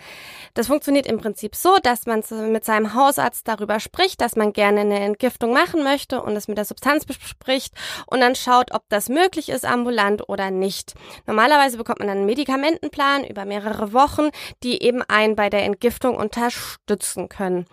Das 0.54 0.68
funktioniert 0.68 1.08
im 1.08 1.18
Prinzip 1.18 1.56
so, 1.56 1.78
dass 1.82 2.08
man 2.08 2.24
mit 2.52 2.66
seinem 2.66 2.94
Hausarzt 2.94 3.48
darüber 3.48 3.80
spricht, 3.80 4.20
dass 4.20 4.36
man 4.36 4.52
gerne 4.52 4.82
eine 4.82 5.00
Entgiftung 5.00 5.54
machen 5.54 5.82
möchte 5.82 6.22
und 6.22 6.36
es 6.36 6.50
mit 6.50 6.58
der 6.58 6.66
Substanz 6.66 7.06
bespricht 7.06 7.74
und 8.08 8.20
dann 8.20 8.36
schaut, 8.36 8.74
ob 8.74 8.84
das 8.90 9.08
möglich 9.08 9.48
ist 9.48 9.64
ambulant 9.64 10.28
oder 10.28 10.52
nicht. 10.52 10.94
Normalerweise 11.26 11.78
bekommt 11.78 12.00
man 12.00 12.10
einen 12.10 12.26
Medikamentenplan 12.26 13.24
über 13.24 13.46
mehrere 13.46 13.94
Wochen, 13.94 14.30
die 14.62 14.84
eben 14.84 15.04
einen 15.04 15.38
bei 15.38 15.50
der 15.50 15.64
Entgiftung 15.64 16.18
unterstützen 16.18 17.30
können. 17.30 17.66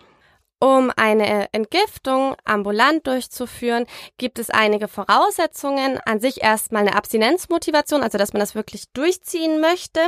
Um 0.65 0.91
eine 0.95 1.53
Entgiftung 1.53 2.35
ambulant 2.43 3.05
durchzuführen, 3.05 3.85
gibt 4.17 4.39
es 4.39 4.49
einige 4.49 4.87
Voraussetzungen. 4.87 5.99
An 6.05 6.19
sich 6.19 6.41
erstmal 6.41 6.81
eine 6.81 6.95
Abstinenzmotivation, 6.95 8.01
also 8.01 8.17
dass 8.17 8.33
man 8.33 8.39
das 8.39 8.55
wirklich 8.55 8.89
durchziehen 8.91 9.61
möchte. 9.61 9.99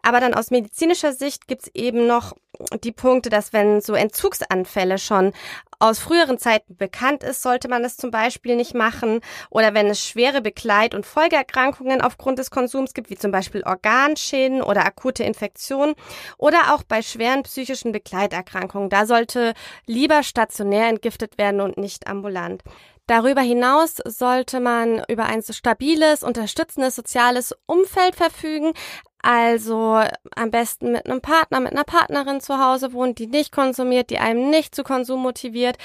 Aber 0.00 0.20
dann 0.20 0.32
aus 0.32 0.52
medizinischer 0.52 1.12
Sicht 1.12 1.48
gibt 1.48 1.62
es 1.62 1.74
eben 1.74 2.06
noch 2.06 2.36
die 2.82 2.92
Punkte, 2.92 3.30
dass 3.30 3.52
wenn 3.52 3.80
so 3.80 3.94
Entzugsanfälle 3.94 4.98
schon 4.98 5.32
aus 5.78 5.98
früheren 5.98 6.38
Zeiten 6.38 6.76
bekannt 6.76 7.22
ist, 7.24 7.42
sollte 7.42 7.68
man 7.68 7.84
es 7.84 7.96
zum 7.96 8.10
Beispiel 8.10 8.54
nicht 8.54 8.74
machen. 8.74 9.20
Oder 9.48 9.72
wenn 9.74 9.86
es 9.86 10.06
schwere 10.06 10.42
Begleit- 10.42 10.94
und 10.94 11.06
Folgeerkrankungen 11.06 12.02
aufgrund 12.02 12.38
des 12.38 12.50
Konsums 12.50 12.92
gibt, 12.92 13.08
wie 13.08 13.16
zum 13.16 13.32
Beispiel 13.32 13.62
Organschäden 13.64 14.62
oder 14.62 14.84
akute 14.84 15.24
Infektionen. 15.24 15.94
Oder 16.36 16.74
auch 16.74 16.82
bei 16.82 17.00
schweren 17.00 17.42
psychischen 17.44 17.92
Begleiterkrankungen. 17.92 18.90
Da 18.90 19.06
sollte 19.06 19.54
lieber 19.86 20.22
stationär 20.22 20.88
entgiftet 20.88 21.38
werden 21.38 21.62
und 21.62 21.78
nicht 21.78 22.06
ambulant. 22.06 22.62
Darüber 23.06 23.40
hinaus 23.40 23.96
sollte 24.04 24.60
man 24.60 25.02
über 25.08 25.24
ein 25.24 25.42
stabiles, 25.42 26.22
unterstützendes 26.22 26.94
soziales 26.94 27.52
Umfeld 27.66 28.14
verfügen, 28.14 28.72
also 29.22 30.02
am 30.34 30.50
besten 30.50 30.92
mit 30.92 31.06
einem 31.06 31.20
Partner, 31.20 31.60
mit 31.60 31.72
einer 31.72 31.84
Partnerin 31.84 32.40
zu 32.40 32.58
Hause 32.58 32.92
wohnen, 32.92 33.14
die 33.14 33.26
nicht 33.26 33.52
konsumiert, 33.52 34.10
die 34.10 34.18
einem 34.18 34.50
nicht 34.50 34.74
zu 34.74 34.82
Konsum 34.82 35.20
motiviert. 35.20 35.76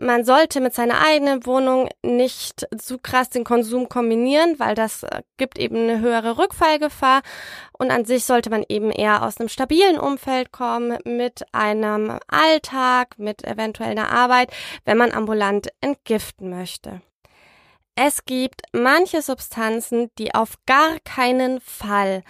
Man 0.00 0.24
sollte 0.24 0.60
mit 0.60 0.74
seiner 0.74 1.00
eigenen 1.00 1.44
Wohnung 1.44 1.88
nicht 2.04 2.68
zu 2.78 2.98
krass 2.98 3.30
den 3.30 3.42
Konsum 3.42 3.88
kombinieren, 3.88 4.58
weil 4.58 4.76
das 4.76 5.02
äh, 5.02 5.22
gibt 5.38 5.58
eben 5.58 5.76
eine 5.76 6.00
höhere 6.00 6.38
Rückfallgefahr. 6.38 7.22
Und 7.72 7.90
an 7.90 8.04
sich 8.04 8.24
sollte 8.24 8.50
man 8.50 8.64
eben 8.68 8.92
eher 8.92 9.24
aus 9.24 9.38
einem 9.38 9.48
stabilen 9.48 9.98
Umfeld 9.98 10.52
kommen, 10.52 10.98
mit 11.04 11.42
einem 11.52 12.18
Alltag, 12.28 13.18
mit 13.18 13.44
eventuell 13.44 13.90
einer 13.90 14.10
Arbeit, 14.12 14.52
wenn 14.84 14.98
man 14.98 15.12
ambulant 15.12 15.68
entgiften 15.80 16.50
möchte. 16.50 17.00
Es 17.96 18.24
gibt 18.24 18.62
manche 18.72 19.22
Substanzen, 19.22 20.10
die 20.18 20.32
auf 20.32 20.54
gar 20.66 21.00
keinen 21.00 21.60
Fall 21.60 22.22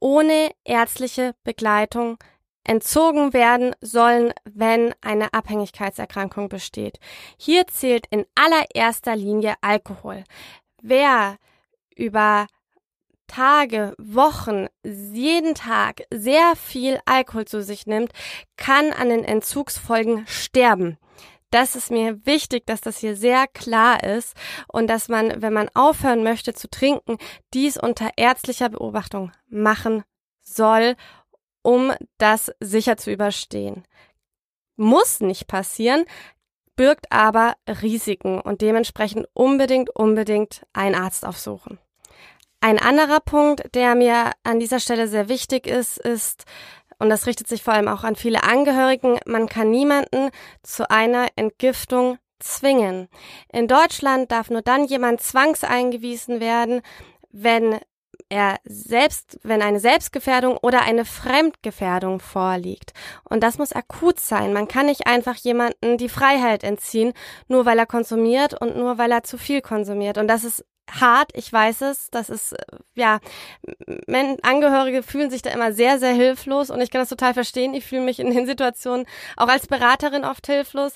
ohne 0.00 0.50
ärztliche 0.64 1.34
Begleitung 1.44 2.18
entzogen 2.64 3.32
werden 3.32 3.74
sollen, 3.80 4.32
wenn 4.44 4.94
eine 5.00 5.32
Abhängigkeitserkrankung 5.32 6.48
besteht. 6.48 6.98
Hier 7.38 7.66
zählt 7.66 8.06
in 8.10 8.26
allererster 8.34 9.16
Linie 9.16 9.54
Alkohol. 9.62 10.24
Wer 10.82 11.38
über 11.96 12.46
Tage, 13.26 13.94
Wochen, 13.98 14.66
jeden 14.84 15.54
Tag 15.54 16.02
sehr 16.12 16.56
viel 16.56 16.98
Alkohol 17.04 17.46
zu 17.46 17.62
sich 17.62 17.86
nimmt, 17.86 18.12
kann 18.56 18.92
an 18.92 19.08
den 19.08 19.24
Entzugsfolgen 19.24 20.26
sterben 20.26 20.98
das 21.50 21.76
ist 21.76 21.90
mir 21.90 22.24
wichtig, 22.26 22.66
dass 22.66 22.80
das 22.80 22.98
hier 22.98 23.16
sehr 23.16 23.46
klar 23.46 24.02
ist 24.02 24.36
und 24.68 24.88
dass 24.88 25.08
man, 25.08 25.40
wenn 25.42 25.52
man 25.52 25.70
aufhören 25.74 26.22
möchte 26.22 26.54
zu 26.54 26.68
trinken, 26.68 27.18
dies 27.54 27.76
unter 27.76 28.10
ärztlicher 28.16 28.68
Beobachtung 28.68 29.32
machen 29.48 30.04
soll, 30.42 30.96
um 31.62 31.92
das 32.18 32.52
sicher 32.60 32.96
zu 32.96 33.10
überstehen. 33.10 33.84
Muss 34.76 35.20
nicht 35.20 35.46
passieren, 35.48 36.04
birgt 36.76 37.10
aber 37.10 37.54
Risiken 37.82 38.40
und 38.40 38.60
dementsprechend 38.60 39.26
unbedingt, 39.34 39.90
unbedingt 39.90 40.62
einen 40.72 40.94
Arzt 40.94 41.26
aufsuchen. 41.26 41.78
Ein 42.60 42.78
anderer 42.78 43.20
Punkt, 43.20 43.74
der 43.74 43.94
mir 43.94 44.32
an 44.42 44.58
dieser 44.58 44.80
Stelle 44.80 45.06
sehr 45.06 45.28
wichtig 45.28 45.66
ist, 45.66 45.96
ist, 45.98 46.44
und 46.98 47.08
das 47.08 47.26
richtet 47.26 47.48
sich 47.48 47.62
vor 47.62 47.74
allem 47.74 47.88
auch 47.88 48.04
an 48.04 48.16
viele 48.16 48.42
Angehörigen, 48.42 49.18
man 49.26 49.48
kann 49.48 49.70
niemanden 49.70 50.30
zu 50.62 50.90
einer 50.90 51.28
Entgiftung 51.36 52.18
zwingen. 52.38 53.08
In 53.52 53.68
Deutschland 53.68 54.30
darf 54.30 54.50
nur 54.50 54.62
dann 54.62 54.84
jemand 54.84 55.20
zwangseingewiesen 55.20 56.40
werden, 56.40 56.82
wenn 57.30 57.78
er 58.28 58.58
selbst, 58.64 59.38
wenn 59.42 59.62
eine 59.62 59.80
Selbstgefährdung 59.80 60.58
oder 60.58 60.82
eine 60.82 61.04
Fremdgefährdung 61.04 62.20
vorliegt. 62.20 62.92
Und 63.24 63.42
das 63.42 63.58
muss 63.58 63.72
akut 63.72 64.20
sein. 64.20 64.52
Man 64.52 64.68
kann 64.68 64.86
nicht 64.86 65.06
einfach 65.06 65.36
jemanden 65.36 65.96
die 65.98 66.08
Freiheit 66.08 66.62
entziehen, 66.62 67.12
nur 67.46 67.64
weil 67.64 67.78
er 67.78 67.86
konsumiert 67.86 68.60
und 68.60 68.76
nur 68.76 68.98
weil 68.98 69.12
er 69.12 69.22
zu 69.22 69.38
viel 69.38 69.62
konsumiert. 69.62 70.18
Und 70.18 70.28
das 70.28 70.44
ist 70.44 70.64
hart, 70.88 71.30
ich 71.34 71.52
weiß 71.52 71.82
es. 71.82 72.10
Das 72.10 72.30
ist, 72.30 72.52
äh, 72.52 72.64
ja, 72.94 73.20
Angehörige 74.42 75.02
fühlen 75.02 75.30
sich 75.30 75.42
da 75.42 75.50
immer 75.50 75.72
sehr, 75.72 75.98
sehr 75.98 76.12
hilflos 76.12 76.70
und 76.70 76.80
ich 76.80 76.90
kann 76.90 77.00
das 77.00 77.08
total 77.08 77.34
verstehen. 77.34 77.74
Ich 77.74 77.86
fühle 77.86 78.02
mich 78.02 78.20
in 78.20 78.30
den 78.30 78.46
Situationen 78.46 79.06
auch 79.36 79.48
als 79.48 79.66
Beraterin 79.66 80.24
oft 80.24 80.46
hilflos. 80.46 80.94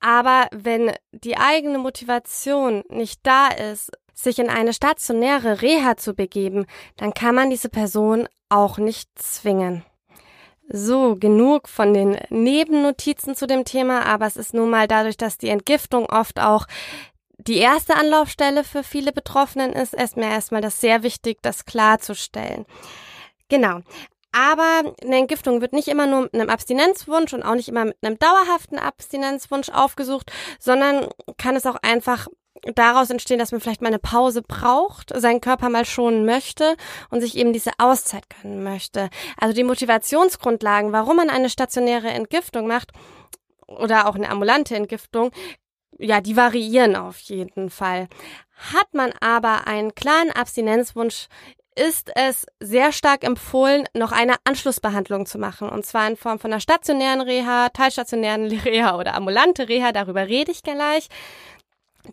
Aber 0.00 0.48
wenn 0.52 0.92
die 1.12 1.38
eigene 1.38 1.78
Motivation 1.78 2.84
nicht 2.88 3.20
da 3.22 3.48
ist, 3.48 3.90
sich 4.12 4.38
in 4.38 4.48
eine 4.48 4.72
stationäre 4.72 5.62
Reha 5.62 5.96
zu 5.96 6.14
begeben, 6.14 6.66
dann 6.96 7.14
kann 7.14 7.34
man 7.34 7.50
diese 7.50 7.68
Person 7.68 8.28
auch 8.48 8.78
nicht 8.78 9.08
zwingen. 9.16 9.84
So, 10.68 11.16
genug 11.16 11.68
von 11.68 11.92
den 11.92 12.18
Nebennotizen 12.30 13.34
zu 13.34 13.46
dem 13.46 13.64
Thema, 13.64 14.06
aber 14.06 14.26
es 14.26 14.36
ist 14.36 14.54
nun 14.54 14.70
mal 14.70 14.88
dadurch, 14.88 15.18
dass 15.18 15.36
die 15.36 15.50
Entgiftung 15.50 16.06
oft 16.06 16.40
auch 16.40 16.66
die 17.46 17.58
erste 17.58 17.96
Anlaufstelle 17.96 18.64
für 18.64 18.82
viele 18.82 19.12
Betroffenen 19.12 19.72
ist, 19.72 20.16
mir 20.16 20.30
erstmal 20.30 20.60
das 20.60 20.80
sehr 20.80 21.02
wichtig, 21.02 21.38
das 21.42 21.64
klarzustellen. 21.64 22.66
Genau. 23.48 23.80
Aber 24.32 24.94
eine 25.02 25.18
Entgiftung 25.18 25.60
wird 25.60 25.72
nicht 25.72 25.88
immer 25.88 26.06
nur 26.06 26.22
mit 26.22 26.34
einem 26.34 26.50
Abstinenzwunsch 26.50 27.32
und 27.32 27.44
auch 27.44 27.54
nicht 27.54 27.68
immer 27.68 27.84
mit 27.84 27.96
einem 28.02 28.18
dauerhaften 28.18 28.78
Abstinenzwunsch 28.78 29.68
aufgesucht, 29.68 30.32
sondern 30.58 31.08
kann 31.38 31.54
es 31.54 31.66
auch 31.66 31.76
einfach 31.82 32.26
daraus 32.74 33.10
entstehen, 33.10 33.38
dass 33.38 33.52
man 33.52 33.60
vielleicht 33.60 33.82
mal 33.82 33.88
eine 33.88 33.98
Pause 33.98 34.42
braucht, 34.42 35.12
seinen 35.14 35.40
Körper 35.40 35.68
mal 35.68 35.84
schonen 35.84 36.24
möchte 36.24 36.76
und 37.10 37.20
sich 37.20 37.36
eben 37.36 37.52
diese 37.52 37.72
Auszeit 37.78 38.24
gönnen 38.30 38.64
möchte. 38.64 39.10
Also 39.36 39.54
die 39.54 39.64
Motivationsgrundlagen, 39.64 40.92
warum 40.92 41.16
man 41.16 41.30
eine 41.30 41.50
stationäre 41.50 42.08
Entgiftung 42.08 42.66
macht, 42.66 42.90
oder 43.66 44.08
auch 44.08 44.14
eine 44.14 44.28
ambulante 44.28 44.76
Entgiftung, 44.76 45.30
ja, 45.98 46.20
die 46.20 46.36
variieren 46.36 46.96
auf 46.96 47.18
jeden 47.20 47.70
Fall. 47.70 48.08
Hat 48.72 48.92
man 48.92 49.12
aber 49.20 49.66
einen 49.66 49.94
klaren 49.94 50.30
Abstinenzwunsch, 50.30 51.28
ist 51.76 52.10
es 52.14 52.46
sehr 52.60 52.92
stark 52.92 53.24
empfohlen, 53.24 53.88
noch 53.94 54.12
eine 54.12 54.36
Anschlussbehandlung 54.44 55.26
zu 55.26 55.38
machen. 55.38 55.68
Und 55.68 55.84
zwar 55.84 56.06
in 56.06 56.16
Form 56.16 56.38
von 56.38 56.52
einer 56.52 56.60
stationären 56.60 57.20
Reha, 57.20 57.68
teilstationären 57.70 58.46
Reha 58.64 58.96
oder 58.96 59.14
ambulante 59.14 59.68
Reha. 59.68 59.92
Darüber 59.92 60.28
rede 60.28 60.52
ich 60.52 60.62
gleich. 60.62 61.08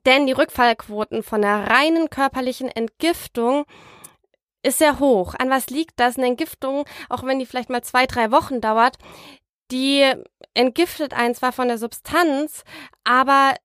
Denn 0.06 0.26
die 0.26 0.34
Rückfallquoten 0.34 1.22
von 1.22 1.44
einer 1.44 1.70
reinen 1.70 2.10
körperlichen 2.10 2.70
Entgiftung 2.70 3.66
ist 4.64 4.78
sehr 4.78 5.00
hoch. 5.00 5.36
An 5.38 5.50
was 5.50 5.70
liegt 5.70 6.00
das? 6.00 6.18
Eine 6.18 6.28
Entgiftung, 6.28 6.86
auch 7.10 7.24
wenn 7.24 7.40
die 7.40 7.46
vielleicht 7.46 7.70
mal 7.70 7.84
zwei, 7.84 8.06
drei 8.06 8.32
Wochen 8.32 8.62
dauert, 8.62 8.98
die 9.72 10.12
entgiftet 10.54 11.14
einen 11.14 11.36
zwar 11.36 11.52
von 11.52 11.68
der 11.68 11.78
Substanz, 11.78 12.64
aber 13.04 13.56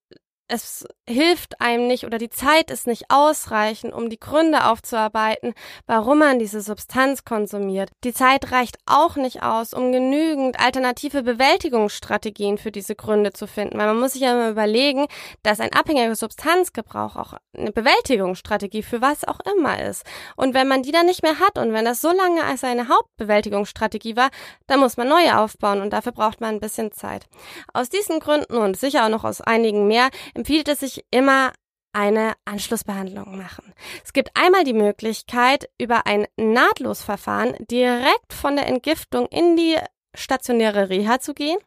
es 0.48 0.86
hilft 1.08 1.60
einem 1.60 1.86
nicht 1.86 2.04
oder 2.04 2.18
die 2.18 2.30
Zeit 2.30 2.70
ist 2.70 2.86
nicht 2.86 3.06
ausreichend, 3.08 3.92
um 3.92 4.10
die 4.10 4.20
Gründe 4.20 4.66
aufzuarbeiten, 4.66 5.54
warum 5.86 6.18
man 6.18 6.38
diese 6.38 6.60
Substanz 6.60 7.24
konsumiert. 7.24 7.90
Die 8.04 8.12
Zeit 8.12 8.52
reicht 8.52 8.78
auch 8.86 9.16
nicht 9.16 9.42
aus, 9.42 9.74
um 9.74 9.92
genügend 9.92 10.60
alternative 10.60 11.22
Bewältigungsstrategien 11.22 12.58
für 12.58 12.70
diese 12.70 12.94
Gründe 12.94 13.32
zu 13.32 13.46
finden, 13.46 13.78
weil 13.78 13.86
man 13.86 13.98
muss 13.98 14.12
sich 14.12 14.22
ja 14.22 14.32
immer 14.32 14.50
überlegen, 14.50 15.06
dass 15.42 15.60
ein 15.60 15.72
abhängiger 15.72 16.14
Substanzgebrauch 16.14 17.16
auch 17.16 17.34
eine 17.56 17.72
Bewältigungsstrategie 17.72 18.82
für 18.82 19.00
was 19.00 19.24
auch 19.24 19.40
immer 19.56 19.82
ist. 19.82 20.04
Und 20.36 20.54
wenn 20.54 20.68
man 20.68 20.82
die 20.82 20.92
dann 20.92 21.06
nicht 21.06 21.22
mehr 21.22 21.40
hat 21.40 21.58
und 21.58 21.72
wenn 21.72 21.84
das 21.84 22.00
so 22.00 22.12
lange 22.12 22.44
als 22.44 22.62
eine 22.62 22.88
Hauptbewältigungsstrategie 22.88 24.16
war, 24.16 24.30
dann 24.66 24.80
muss 24.80 24.96
man 24.96 25.08
neue 25.08 25.38
aufbauen 25.38 25.80
und 25.80 25.92
dafür 25.92 26.12
braucht 26.12 26.40
man 26.40 26.54
ein 26.54 26.60
bisschen 26.60 26.92
Zeit. 26.92 27.26
Aus 27.72 27.88
diesen 27.88 28.20
Gründen 28.20 28.56
und 28.56 28.76
sicher 28.76 29.04
auch 29.04 29.10
noch 29.10 29.24
aus 29.24 29.40
einigen 29.40 29.88
mehr 29.88 30.08
empfiehlt 30.36 30.68
es 30.68 30.80
sich 30.80 31.04
immer 31.10 31.52
eine 31.92 32.34
Anschlussbehandlung 32.44 33.38
machen. 33.38 33.72
Es 34.04 34.12
gibt 34.12 34.30
einmal 34.34 34.64
die 34.64 34.74
Möglichkeit, 34.74 35.70
über 35.80 36.06
ein 36.06 36.26
Nahtlosverfahren 36.36 37.54
direkt 37.70 38.34
von 38.34 38.56
der 38.56 38.66
Entgiftung 38.66 39.26
in 39.28 39.56
die 39.56 39.76
stationäre 40.14 40.90
Reha 40.90 41.20
zu 41.20 41.32
gehen. 41.32 41.58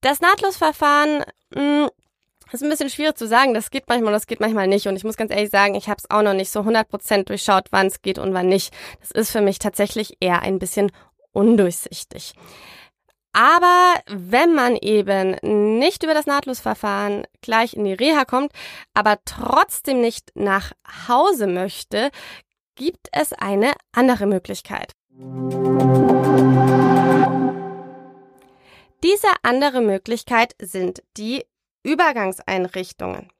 Das 0.00 0.20
Nahtlosverfahren 0.20 1.24
mh, 1.50 1.60
hm, 1.60 1.90
ist 2.52 2.62
ein 2.62 2.70
bisschen 2.70 2.90
schwierig 2.90 3.16
zu 3.16 3.26
sagen. 3.26 3.52
Das 3.52 3.70
geht 3.70 3.88
manchmal, 3.88 4.12
das 4.12 4.28
geht 4.28 4.38
manchmal 4.38 4.68
nicht. 4.68 4.86
Und 4.86 4.94
ich 4.94 5.02
muss 5.02 5.16
ganz 5.16 5.32
ehrlich 5.32 5.50
sagen, 5.50 5.74
ich 5.74 5.88
habe 5.88 5.98
es 5.98 6.08
auch 6.08 6.22
noch 6.22 6.34
nicht 6.34 6.50
so 6.50 6.60
100% 6.60 7.24
durchschaut, 7.24 7.66
wann 7.72 7.88
es 7.88 8.02
geht 8.02 8.20
und 8.20 8.32
wann 8.32 8.46
nicht. 8.46 8.72
Das 9.00 9.10
ist 9.10 9.32
für 9.32 9.40
mich 9.40 9.58
tatsächlich 9.58 10.16
eher 10.20 10.42
ein 10.42 10.60
bisschen 10.60 10.92
undurchsichtig. 11.32 12.34
Aber 13.36 14.00
wenn 14.06 14.54
man 14.54 14.76
eben 14.76 15.36
nicht 15.78 16.02
über 16.02 16.14
das 16.14 16.24
Nahtlosverfahren 16.24 17.26
gleich 17.42 17.74
in 17.74 17.84
die 17.84 17.92
Reha 17.92 18.24
kommt, 18.24 18.50
aber 18.94 19.18
trotzdem 19.26 20.00
nicht 20.00 20.30
nach 20.34 20.72
Hause 21.06 21.46
möchte, 21.46 22.10
gibt 22.76 23.08
es 23.12 23.34
eine 23.34 23.72
andere 23.92 24.24
Möglichkeit. 24.24 24.92
Diese 29.04 29.28
andere 29.42 29.82
Möglichkeit 29.82 30.54
sind 30.58 31.02
die 31.18 31.44
Übergangseinrichtungen. 31.82 33.30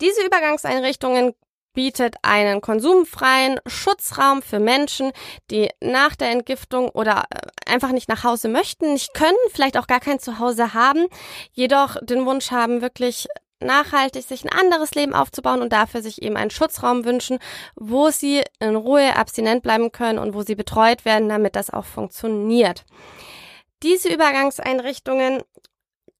Diese 0.00 0.24
Übergangseinrichtungen 0.24 1.34
bietet 1.74 2.16
einen 2.22 2.60
konsumfreien 2.60 3.60
Schutzraum 3.66 4.42
für 4.42 4.58
Menschen, 4.58 5.12
die 5.50 5.68
nach 5.80 6.16
der 6.16 6.30
Entgiftung 6.30 6.88
oder 6.88 7.24
äh, 7.30 7.70
einfach 7.70 7.92
nicht 7.92 8.08
nach 8.08 8.24
Hause 8.24 8.48
möchten, 8.48 8.92
nicht 8.92 9.12
können, 9.14 9.36
vielleicht 9.52 9.76
auch 9.76 9.86
gar 9.86 10.00
kein 10.00 10.18
Zuhause 10.18 10.72
haben, 10.72 11.06
jedoch 11.52 11.96
den 12.02 12.24
Wunsch 12.24 12.50
haben, 12.50 12.80
wirklich 12.80 13.28
nachhaltig 13.60 14.22
sich 14.24 14.44
ein 14.44 14.52
anderes 14.52 14.94
Leben 14.94 15.14
aufzubauen 15.14 15.62
und 15.62 15.72
dafür 15.72 16.02
sich 16.02 16.22
eben 16.22 16.36
einen 16.36 16.50
Schutzraum 16.50 17.04
wünschen, 17.04 17.38
wo 17.76 18.10
sie 18.10 18.42
in 18.60 18.76
Ruhe 18.76 19.16
abstinent 19.16 19.62
bleiben 19.62 19.92
können 19.92 20.18
und 20.18 20.34
wo 20.34 20.42
sie 20.42 20.54
betreut 20.54 21.04
werden, 21.04 21.28
damit 21.28 21.56
das 21.56 21.70
auch 21.70 21.84
funktioniert. 21.84 22.84
Diese 23.82 24.12
Übergangseinrichtungen 24.12 25.42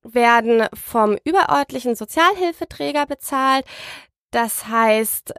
werden 0.02 0.66
vom 0.74 1.16
überörtlichen 1.24 1.94
Sozialhilfeträger 1.94 3.06
bezahlt. 3.06 3.64
Das 4.30 4.66
heißt, 4.66 5.34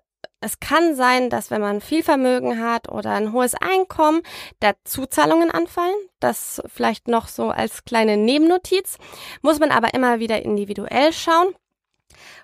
es 0.45 0.59
kann 0.59 0.95
sein, 0.95 1.31
dass 1.31 1.49
wenn 1.49 1.61
man 1.61 1.81
viel 1.81 2.03
Vermögen 2.03 2.61
hat 2.61 2.87
oder 2.87 3.11
ein 3.13 3.33
hohes 3.33 3.55
Einkommen, 3.55 4.21
da 4.59 4.73
Zuzahlungen 4.83 5.49
anfallen. 5.49 5.95
Das 6.19 6.61
vielleicht 6.67 7.07
noch 7.07 7.27
so 7.27 7.49
als 7.49 7.83
kleine 7.83 8.15
Nebennotiz. 8.15 8.97
Muss 9.41 9.59
man 9.59 9.71
aber 9.71 9.95
immer 9.95 10.19
wieder 10.19 10.43
individuell 10.43 11.11
schauen. 11.13 11.55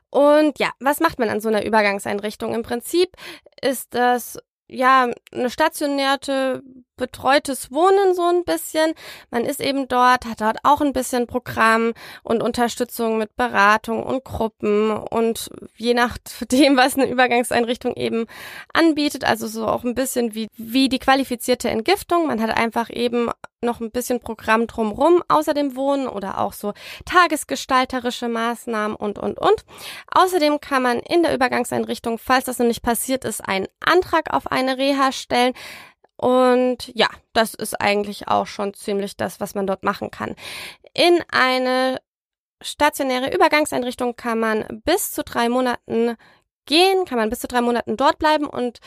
Und 0.10 0.58
ja, 0.58 0.72
was 0.80 1.00
macht 1.00 1.20
man 1.20 1.30
an 1.30 1.42
so 1.42 1.50
einer 1.50 1.64
Übergangseinrichtung? 1.64 2.56
Im 2.56 2.64
Prinzip 2.64 3.16
ist 3.62 3.94
das 3.94 4.40
ja 4.72 5.10
eine 5.32 5.50
stationierte 5.50 6.64
betreutes 6.96 7.72
Wohnen 7.72 8.14
so 8.16 8.22
ein 8.24 8.44
bisschen. 8.46 8.94
Man 9.32 9.44
ist 9.44 9.60
eben 9.60 9.88
dort, 9.88 10.26
hat 10.26 10.40
dort 10.40 10.58
auch 10.64 10.82
ein 10.82 10.94
bisschen 10.94 11.28
Programm 11.28 11.94
und 12.24 12.44
Unterstützung 12.44 13.18
mit 13.18 13.36
Beratung 13.36 14.04
und 14.04 14.24
Gruppen 14.24 14.92
und 14.92 15.50
je 15.76 15.94
nachdem, 15.94 16.78
was 16.78 16.96
eine 16.96 17.10
Übergangseinrichtung 17.10 17.96
eben 17.96 18.28
anbietet, 18.74 19.24
also 19.26 19.48
so 19.48 19.68
auch 19.68 19.84
ein 19.84 19.96
bisschen 19.96 20.36
wie, 20.36 20.48
wie 20.58 20.90
die 20.90 21.00
qualifizierte 21.00 21.70
Entgiftung. 21.70 22.28
Man 22.28 22.42
hat 22.42 22.56
einfach 22.56 22.90
eben 22.90 23.30
noch 23.64 23.80
ein 23.80 23.92
bisschen 23.92 24.20
Programm 24.20 24.66
drumrum 24.66 25.24
außer 25.28 25.54
dem 25.54 25.76
Wohnen 25.76 26.08
oder 26.08 26.40
auch 26.40 26.54
so 26.54 26.74
tagesgestalterische 27.06 28.28
Maßnahmen 28.28 28.96
und, 28.96 29.20
und, 29.20 29.38
und. 29.38 29.66
Außerdem 30.12 30.60
kann 30.60 30.82
man 30.82 31.00
in 31.00 31.22
der 31.22 31.36
Übergangseinrichtung, 31.36 32.18
falls 32.18 32.46
das 32.46 32.58
noch 32.58 32.66
nicht 32.66 32.82
passiert 32.82 33.24
ist, 33.24 33.42
einen 33.42 33.68
Antrag 33.80 34.34
auf 34.34 34.52
eine 34.52 34.78
Reha 34.78 35.12
stellen. 35.12 35.54
Und 36.18 36.92
ja, 36.96 37.08
das 37.34 37.54
ist 37.54 37.80
eigentlich 37.80 38.28
auch 38.28 38.48
schon 38.48 38.74
ziemlich 38.74 39.16
das, 39.16 39.40
was 39.40 39.54
man 39.54 39.68
dort 39.68 39.84
machen 39.84 40.10
kann. 40.10 40.36
In 40.94 41.24
eine 41.32 42.00
stationäre 42.62 43.34
Übergangseinrichtung 43.34 44.16
kann 44.16 44.40
man 44.40 44.82
bis 44.86 45.12
zu 45.12 45.24
drei 45.24 45.50
Monaten 45.50 46.16
gehen, 46.66 47.06
kann 47.06 47.18
man 47.18 47.30
bis 47.30 47.40
zu 47.40 47.48
drei 47.48 47.62
Monaten 47.62 47.98
dort 47.98 48.18
bleiben 48.18 48.46
und 48.46 48.80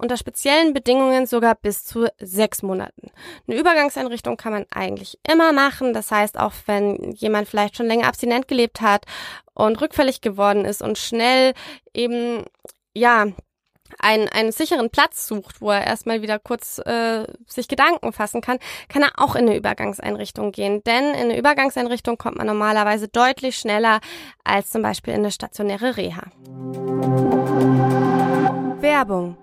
unter 0.00 0.16
speziellen 0.16 0.72
Bedingungen 0.72 1.26
sogar 1.26 1.54
bis 1.54 1.84
zu 1.84 2.08
sechs 2.18 2.62
Monaten. 2.62 3.10
Eine 3.46 3.58
Übergangseinrichtung 3.58 4.36
kann 4.36 4.52
man 4.52 4.66
eigentlich 4.70 5.18
immer 5.30 5.52
machen. 5.52 5.92
Das 5.92 6.10
heißt, 6.10 6.38
auch 6.38 6.52
wenn 6.66 7.12
jemand 7.12 7.48
vielleicht 7.48 7.76
schon 7.76 7.86
länger 7.86 8.08
abstinent 8.08 8.48
gelebt 8.48 8.80
hat 8.80 9.04
und 9.54 9.80
rückfällig 9.80 10.20
geworden 10.20 10.64
ist 10.64 10.82
und 10.82 10.98
schnell 10.98 11.54
eben, 11.94 12.44
ja, 12.94 13.26
einen, 13.98 14.28
einen 14.28 14.52
sicheren 14.52 14.90
Platz 14.90 15.26
sucht, 15.26 15.60
wo 15.60 15.70
er 15.70 15.86
erstmal 15.86 16.22
wieder 16.22 16.38
kurz 16.38 16.78
äh, 16.78 17.24
sich 17.46 17.68
Gedanken 17.68 18.12
fassen 18.12 18.40
kann, 18.40 18.58
kann 18.88 19.02
er 19.02 19.12
auch 19.16 19.34
in 19.34 19.48
eine 19.48 19.56
Übergangseinrichtung 19.56 20.52
gehen. 20.52 20.82
Denn 20.84 21.06
in 21.10 21.30
eine 21.30 21.38
Übergangseinrichtung 21.38 22.16
kommt 22.16 22.36
man 22.36 22.46
normalerweise 22.46 23.08
deutlich 23.08 23.58
schneller 23.58 24.00
als 24.44 24.70
zum 24.70 24.82
Beispiel 24.82 25.14
in 25.14 25.20
eine 25.20 25.32
stationäre 25.32 25.96
Reha. 25.96 26.22
Werbung 28.80 29.36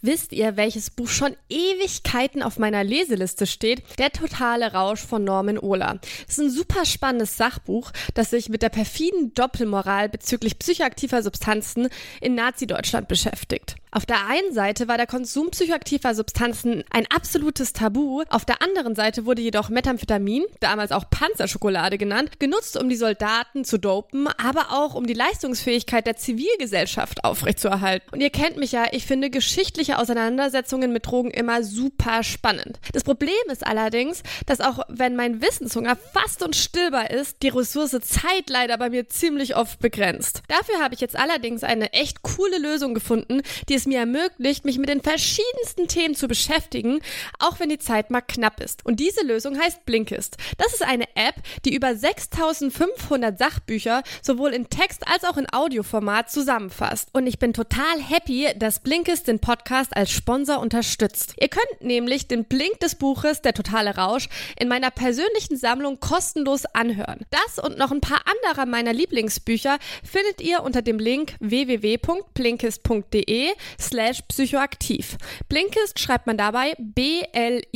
Wisst 0.00 0.32
ihr, 0.32 0.56
welches 0.56 0.90
Buch 0.90 1.08
schon 1.08 1.36
Ewigkeiten 1.48 2.40
auf 2.40 2.56
meiner 2.60 2.84
Leseliste 2.84 3.48
steht? 3.48 3.82
Der 3.98 4.12
totale 4.12 4.72
Rausch 4.72 5.00
von 5.04 5.24
Norman 5.24 5.58
Ohler. 5.58 5.98
Es 6.28 6.38
ist 6.38 6.44
ein 6.44 6.50
super 6.50 6.84
spannendes 6.84 7.36
Sachbuch, 7.36 7.90
das 8.14 8.30
sich 8.30 8.48
mit 8.48 8.62
der 8.62 8.68
perfiden 8.68 9.34
Doppelmoral 9.34 10.08
bezüglich 10.08 10.56
psychoaktiver 10.60 11.24
Substanzen 11.24 11.88
in 12.20 12.36
Nazi-Deutschland 12.36 13.08
beschäftigt. 13.08 13.74
Auf 13.90 14.04
der 14.04 14.26
einen 14.26 14.52
Seite 14.52 14.86
war 14.88 14.96
der 14.98 15.06
Konsum 15.06 15.50
psychoaktiver 15.50 16.14
Substanzen 16.14 16.84
ein 16.90 17.06
absolutes 17.14 17.72
Tabu, 17.72 18.22
auf 18.28 18.44
der 18.44 18.62
anderen 18.62 18.94
Seite 18.94 19.24
wurde 19.24 19.40
jedoch 19.40 19.70
Methamphetamin, 19.70 20.44
damals 20.60 20.92
auch 20.92 21.08
Panzerschokolade 21.08 21.96
genannt, 21.96 22.38
genutzt, 22.38 22.76
um 22.76 22.88
die 22.88 22.96
Soldaten 22.96 23.64
zu 23.64 23.78
dopen, 23.78 24.26
aber 24.26 24.72
auch 24.72 24.94
um 24.94 25.06
die 25.06 25.14
Leistungsfähigkeit 25.14 26.06
der 26.06 26.16
Zivilgesellschaft 26.16 27.24
aufrechtzuerhalten. 27.24 28.08
Und 28.12 28.20
ihr 28.20 28.30
kennt 28.30 28.58
mich 28.58 28.72
ja, 28.72 28.86
ich 28.92 29.06
finde 29.06 29.30
geschichtliche 29.30 29.98
Auseinandersetzungen 29.98 30.92
mit 30.92 31.06
Drogen 31.06 31.30
immer 31.30 31.62
super 31.62 32.22
spannend. 32.22 32.80
Das 32.92 33.04
Problem 33.04 33.32
ist 33.50 33.66
allerdings, 33.66 34.22
dass 34.46 34.60
auch 34.60 34.80
wenn 34.88 35.16
mein 35.16 35.40
Wissenshunger 35.40 35.96
fast 35.96 36.42
unstillbar 36.42 37.10
ist, 37.10 37.42
die 37.42 37.48
Ressource 37.48 37.96
Zeit 38.00 38.50
leider 38.50 38.76
bei 38.76 38.90
mir 38.90 39.08
ziemlich 39.08 39.56
oft 39.56 39.78
begrenzt. 39.78 40.42
Dafür 40.48 40.82
habe 40.82 40.94
ich 40.94 41.00
jetzt 41.00 41.16
allerdings 41.16 41.64
eine 41.64 41.92
echt 41.92 42.22
coole 42.22 42.58
Lösung 42.58 42.94
gefunden, 42.94 43.42
die 43.68 43.77
es 43.78 43.86
mir 43.86 44.00
ermöglicht, 44.00 44.64
mich 44.64 44.78
mit 44.78 44.88
den 44.88 45.00
verschiedensten 45.00 45.88
Themen 45.88 46.14
zu 46.14 46.28
beschäftigen, 46.28 47.00
auch 47.38 47.60
wenn 47.60 47.70
die 47.70 47.78
Zeit 47.78 48.10
mal 48.10 48.20
knapp 48.20 48.60
ist. 48.60 48.84
Und 48.84 49.00
diese 49.00 49.24
Lösung 49.24 49.58
heißt 49.58 49.86
Blinkist. 49.86 50.36
Das 50.58 50.74
ist 50.74 50.82
eine 50.82 51.04
App, 51.14 51.36
die 51.64 51.74
über 51.74 51.94
6500 51.94 53.38
Sachbücher 53.38 54.02
sowohl 54.22 54.52
in 54.52 54.68
Text 54.68 55.08
als 55.08 55.24
auch 55.24 55.36
in 55.36 55.46
Audioformat 55.50 56.30
zusammenfasst. 56.30 57.08
Und 57.12 57.26
ich 57.26 57.38
bin 57.38 57.54
total 57.54 58.00
happy, 58.00 58.48
dass 58.56 58.80
Blinkist 58.80 59.28
den 59.28 59.38
Podcast 59.38 59.96
als 59.96 60.10
Sponsor 60.10 60.58
unterstützt. 60.58 61.34
Ihr 61.40 61.48
könnt 61.48 61.80
nämlich 61.80 62.26
den 62.28 62.44
Blink 62.44 62.80
des 62.80 62.96
Buches 62.96 63.40
Der 63.42 63.54
totale 63.54 63.96
Rausch 63.96 64.28
in 64.58 64.68
meiner 64.68 64.90
persönlichen 64.90 65.56
Sammlung 65.56 66.00
kostenlos 66.00 66.66
anhören. 66.66 67.20
Das 67.30 67.64
und 67.64 67.78
noch 67.78 67.92
ein 67.92 68.00
paar 68.00 68.22
anderer 68.26 68.66
meiner 68.66 68.92
Lieblingsbücher 68.92 69.78
findet 70.02 70.40
ihr 70.40 70.64
unter 70.64 70.82
dem 70.82 70.98
Link 70.98 71.36
www.blinkist.de 71.40 73.52
slash 73.80 74.22
psychoaktiv. 74.28 75.16
Blinkist 75.48 75.98
schreibt 75.98 76.26
man 76.26 76.36
dabei 76.36 76.74
B-L-I-N-K-I-S-T. 76.78 77.68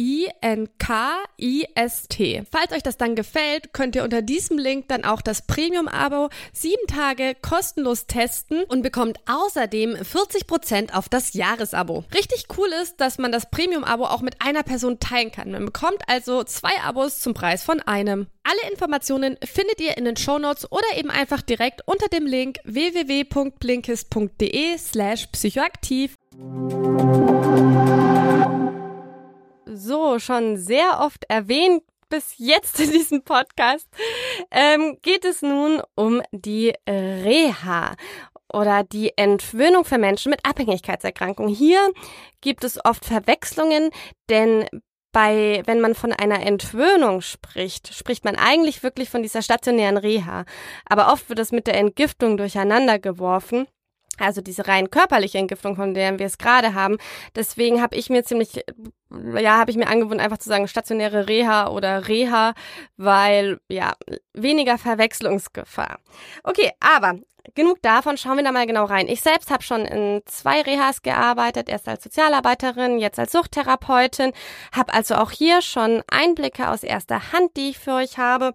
Falls 2.50 2.72
euch 2.72 2.82
das 2.82 2.96
dann 2.96 3.14
gefällt, 3.14 3.72
könnt 3.72 3.94
ihr 3.96 4.04
unter 4.04 4.22
diesem 4.22 4.58
Link 4.58 4.88
dann 4.88 5.04
auch 5.04 5.22
das 5.22 5.46
Premium-Abo 5.46 6.28
sieben 6.52 6.86
Tage 6.86 7.34
kostenlos 7.40 8.06
testen 8.06 8.64
und 8.64 8.82
bekommt 8.82 9.18
außerdem 9.26 9.96
40% 9.96 10.92
auf 10.92 11.08
das 11.08 11.34
Jahresabo. 11.34 12.04
Richtig 12.14 12.46
cool 12.56 12.68
ist, 12.82 13.00
dass 13.00 13.18
man 13.18 13.32
das 13.32 13.50
Premium-Abo 13.50 14.04
auch 14.04 14.22
mit 14.22 14.40
einer 14.40 14.62
Person 14.62 15.00
teilen 15.00 15.32
kann. 15.32 15.50
Man 15.50 15.66
bekommt 15.66 16.02
also 16.06 16.44
zwei 16.44 16.80
Abos 16.82 17.20
zum 17.20 17.34
Preis 17.34 17.62
von 17.62 17.80
einem. 17.80 18.28
Alle 18.44 18.70
Informationen 18.70 19.36
findet 19.44 19.80
ihr 19.80 19.96
in 19.96 20.04
den 20.04 20.16
Shownotes 20.16 20.72
oder 20.72 20.96
eben 20.96 21.10
einfach 21.10 21.42
direkt 21.42 21.82
unter 21.86 22.08
dem 22.08 22.26
Link 22.26 22.58
www.blinkist.de 22.64 24.78
slash 24.78 25.28
psychoaktiv. 25.28 25.81
So, 29.66 30.18
schon 30.18 30.56
sehr 30.56 31.00
oft 31.00 31.24
erwähnt 31.28 31.82
bis 32.08 32.34
jetzt 32.36 32.78
in 32.78 32.90
diesem 32.92 33.22
Podcast, 33.24 33.88
ähm, 34.50 34.98
geht 35.02 35.24
es 35.24 35.40
nun 35.42 35.82
um 35.94 36.22
die 36.30 36.74
Reha 36.86 37.94
oder 38.52 38.84
die 38.84 39.16
Entwöhnung 39.16 39.84
für 39.84 39.98
Menschen 39.98 40.30
mit 40.30 40.44
Abhängigkeitserkrankung. 40.44 41.48
Hier 41.48 41.90
gibt 42.42 42.64
es 42.64 42.84
oft 42.84 43.04
Verwechslungen, 43.04 43.90
denn 44.28 44.66
bei, 45.12 45.62
wenn 45.66 45.80
man 45.80 45.94
von 45.94 46.12
einer 46.12 46.44
Entwöhnung 46.44 47.20
spricht, 47.20 47.94
spricht 47.94 48.24
man 48.24 48.36
eigentlich 48.36 48.82
wirklich 48.82 49.10
von 49.10 49.22
dieser 49.22 49.42
stationären 49.42 49.96
Reha. 49.98 50.44
Aber 50.86 51.12
oft 51.12 51.28
wird 51.28 51.38
das 51.38 51.52
mit 51.52 51.66
der 51.66 51.76
Entgiftung 51.76 52.36
durcheinander 52.36 52.98
geworfen. 52.98 53.66
Also 54.18 54.40
diese 54.40 54.68
rein 54.68 54.90
körperliche 54.90 55.38
Entgiftung, 55.38 55.76
von 55.76 55.94
der 55.94 56.18
wir 56.18 56.26
es 56.26 56.38
gerade 56.38 56.74
haben. 56.74 56.98
Deswegen 57.34 57.80
habe 57.80 57.96
ich 57.96 58.10
mir 58.10 58.24
ziemlich, 58.24 58.64
ja, 59.38 59.58
habe 59.58 59.70
ich 59.70 59.76
mir 59.76 59.88
angewöhnt, 59.88 60.20
einfach 60.20 60.38
zu 60.38 60.48
sagen 60.48 60.68
stationäre 60.68 61.28
Reha 61.28 61.68
oder 61.68 62.08
Reha, 62.08 62.54
weil 62.96 63.60
ja 63.68 63.94
weniger 64.32 64.78
Verwechslungsgefahr. 64.78 65.98
Okay, 66.44 66.70
aber 66.80 67.18
Genug 67.54 67.82
davon, 67.82 68.16
schauen 68.16 68.36
wir 68.36 68.44
da 68.44 68.52
mal 68.52 68.66
genau 68.66 68.84
rein. 68.84 69.08
Ich 69.08 69.20
selbst 69.20 69.50
habe 69.50 69.64
schon 69.64 69.84
in 69.84 70.22
zwei 70.26 70.62
Rehas 70.62 71.02
gearbeitet, 71.02 71.68
erst 71.68 71.88
als 71.88 72.04
Sozialarbeiterin, 72.04 72.98
jetzt 72.98 73.18
als 73.18 73.32
Suchttherapeutin, 73.32 74.32
habe 74.70 74.94
also 74.94 75.16
auch 75.16 75.32
hier 75.32 75.60
schon 75.60 76.02
Einblicke 76.08 76.70
aus 76.70 76.84
erster 76.84 77.32
Hand, 77.32 77.56
die 77.56 77.70
ich 77.70 77.78
für 77.78 77.94
euch 77.94 78.16
habe. 78.16 78.52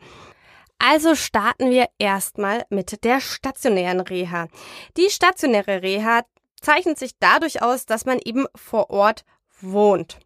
Also 0.79 1.15
starten 1.15 1.71
wir 1.71 1.87
erstmal 1.97 2.65
mit 2.69 3.03
der 3.03 3.19
stationären 3.19 3.99
Reha. 3.99 4.47
Die 4.95 5.09
stationäre 5.09 5.81
Reha 5.81 6.21
zeichnet 6.61 6.99
sich 6.99 7.17
dadurch 7.19 7.61
aus, 7.61 7.85
dass 7.85 8.05
man 8.05 8.19
eben 8.23 8.45
vor 8.55 8.89
Ort 8.89 9.25
wohnt. 9.61 10.19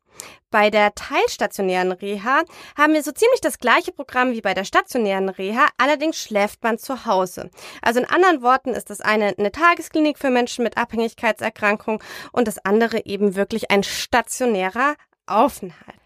Bei 0.49 0.69
der 0.69 0.93
teilstationären 0.93 1.93
Reha 1.93 2.41
haben 2.77 2.93
wir 2.93 3.01
so 3.03 3.13
ziemlich 3.13 3.39
das 3.39 3.57
gleiche 3.57 3.93
Programm 3.93 4.33
wie 4.33 4.41
bei 4.41 4.53
der 4.53 4.65
stationären 4.65 5.29
Reha, 5.29 5.67
allerdings 5.77 6.17
schläft 6.17 6.61
man 6.63 6.77
zu 6.77 7.05
Hause. 7.05 7.49
Also 7.81 8.01
in 8.01 8.05
anderen 8.05 8.41
Worten 8.41 8.71
ist 8.71 8.89
das 8.89 8.99
eine 8.99 9.33
eine 9.37 9.51
Tagesklinik 9.53 10.19
für 10.19 10.29
Menschen 10.29 10.63
mit 10.63 10.77
Abhängigkeitserkrankung 10.77 12.03
und 12.33 12.47
das 12.47 12.63
andere 12.65 13.05
eben 13.05 13.35
wirklich 13.35 13.71
ein 13.71 13.83
stationärer 13.83 14.95
Aufenthalt. 15.25 16.00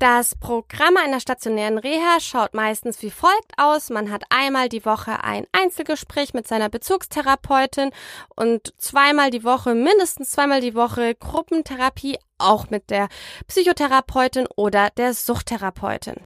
Das 0.00 0.34
Programm 0.34 0.96
einer 0.96 1.20
stationären 1.20 1.78
Reha 1.78 2.18
schaut 2.18 2.52
meistens 2.52 3.00
wie 3.02 3.10
folgt 3.10 3.52
aus. 3.56 3.90
Man 3.90 4.10
hat 4.10 4.24
einmal 4.28 4.68
die 4.68 4.84
Woche 4.84 5.22
ein 5.22 5.46
Einzelgespräch 5.52 6.34
mit 6.34 6.48
seiner 6.48 6.68
Bezugstherapeutin 6.68 7.90
und 8.34 8.74
zweimal 8.76 9.30
die 9.30 9.44
Woche, 9.44 9.74
mindestens 9.74 10.32
zweimal 10.32 10.60
die 10.60 10.74
Woche 10.74 11.14
Gruppentherapie, 11.14 12.18
auch 12.38 12.70
mit 12.70 12.90
der 12.90 13.08
Psychotherapeutin 13.46 14.48
oder 14.56 14.90
der 14.90 15.14
Suchttherapeutin. 15.14 16.16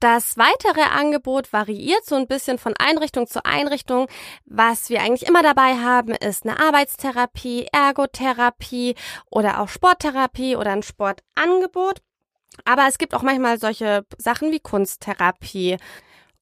Das 0.00 0.36
weitere 0.36 0.82
Angebot 0.82 1.52
variiert 1.52 2.04
so 2.04 2.16
ein 2.16 2.26
bisschen 2.26 2.58
von 2.58 2.74
Einrichtung 2.76 3.28
zu 3.28 3.44
Einrichtung. 3.46 4.08
Was 4.44 4.90
wir 4.90 5.00
eigentlich 5.00 5.26
immer 5.26 5.42
dabei 5.42 5.76
haben, 5.76 6.12
ist 6.12 6.44
eine 6.44 6.60
Arbeitstherapie, 6.60 7.68
Ergotherapie 7.72 8.94
oder 9.30 9.60
auch 9.60 9.68
Sporttherapie 9.68 10.56
oder 10.56 10.72
ein 10.72 10.82
Sportangebot. 10.82 12.02
Aber 12.64 12.86
es 12.88 12.98
gibt 12.98 13.14
auch 13.14 13.22
manchmal 13.22 13.58
solche 13.58 14.04
Sachen 14.18 14.52
wie 14.52 14.60
Kunsttherapie 14.60 15.76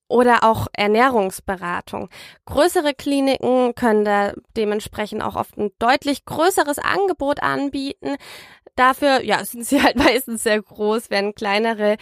oder 0.09 0.45
auch 0.45 0.67
Ernährungsberatung. 0.73 2.09
Größere 2.45 2.95
Kliniken 2.95 3.75
können 3.75 4.05
da 4.05 4.33
dementsprechend 4.57 5.23
auch 5.23 5.37
oft 5.37 5.57
ein 5.57 5.71
deutlich 5.79 6.25
größeres 6.25 6.79
Angebot 6.79 7.43
anbieten. 7.43 8.17
Dafür, 8.77 9.23
ja, 9.23 9.45
sind 9.45 9.65
sie 9.65 9.83
halt 9.83 9.97
meistens 9.97 10.43
sehr 10.43 10.61
groß, 10.63 11.11
während 11.11 11.37
kleinere 11.37 11.97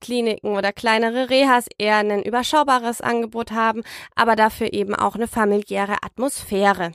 Kliniken 0.00 0.56
oder 0.56 0.72
kleinere 0.72 1.30
Rehas 1.30 1.66
eher 1.78 1.96
ein 1.96 2.22
überschaubares 2.22 3.00
Angebot 3.00 3.52
haben, 3.52 3.82
aber 4.14 4.36
dafür 4.36 4.72
eben 4.74 4.94
auch 4.94 5.14
eine 5.14 5.28
familiäre 5.28 5.96
Atmosphäre. 6.02 6.92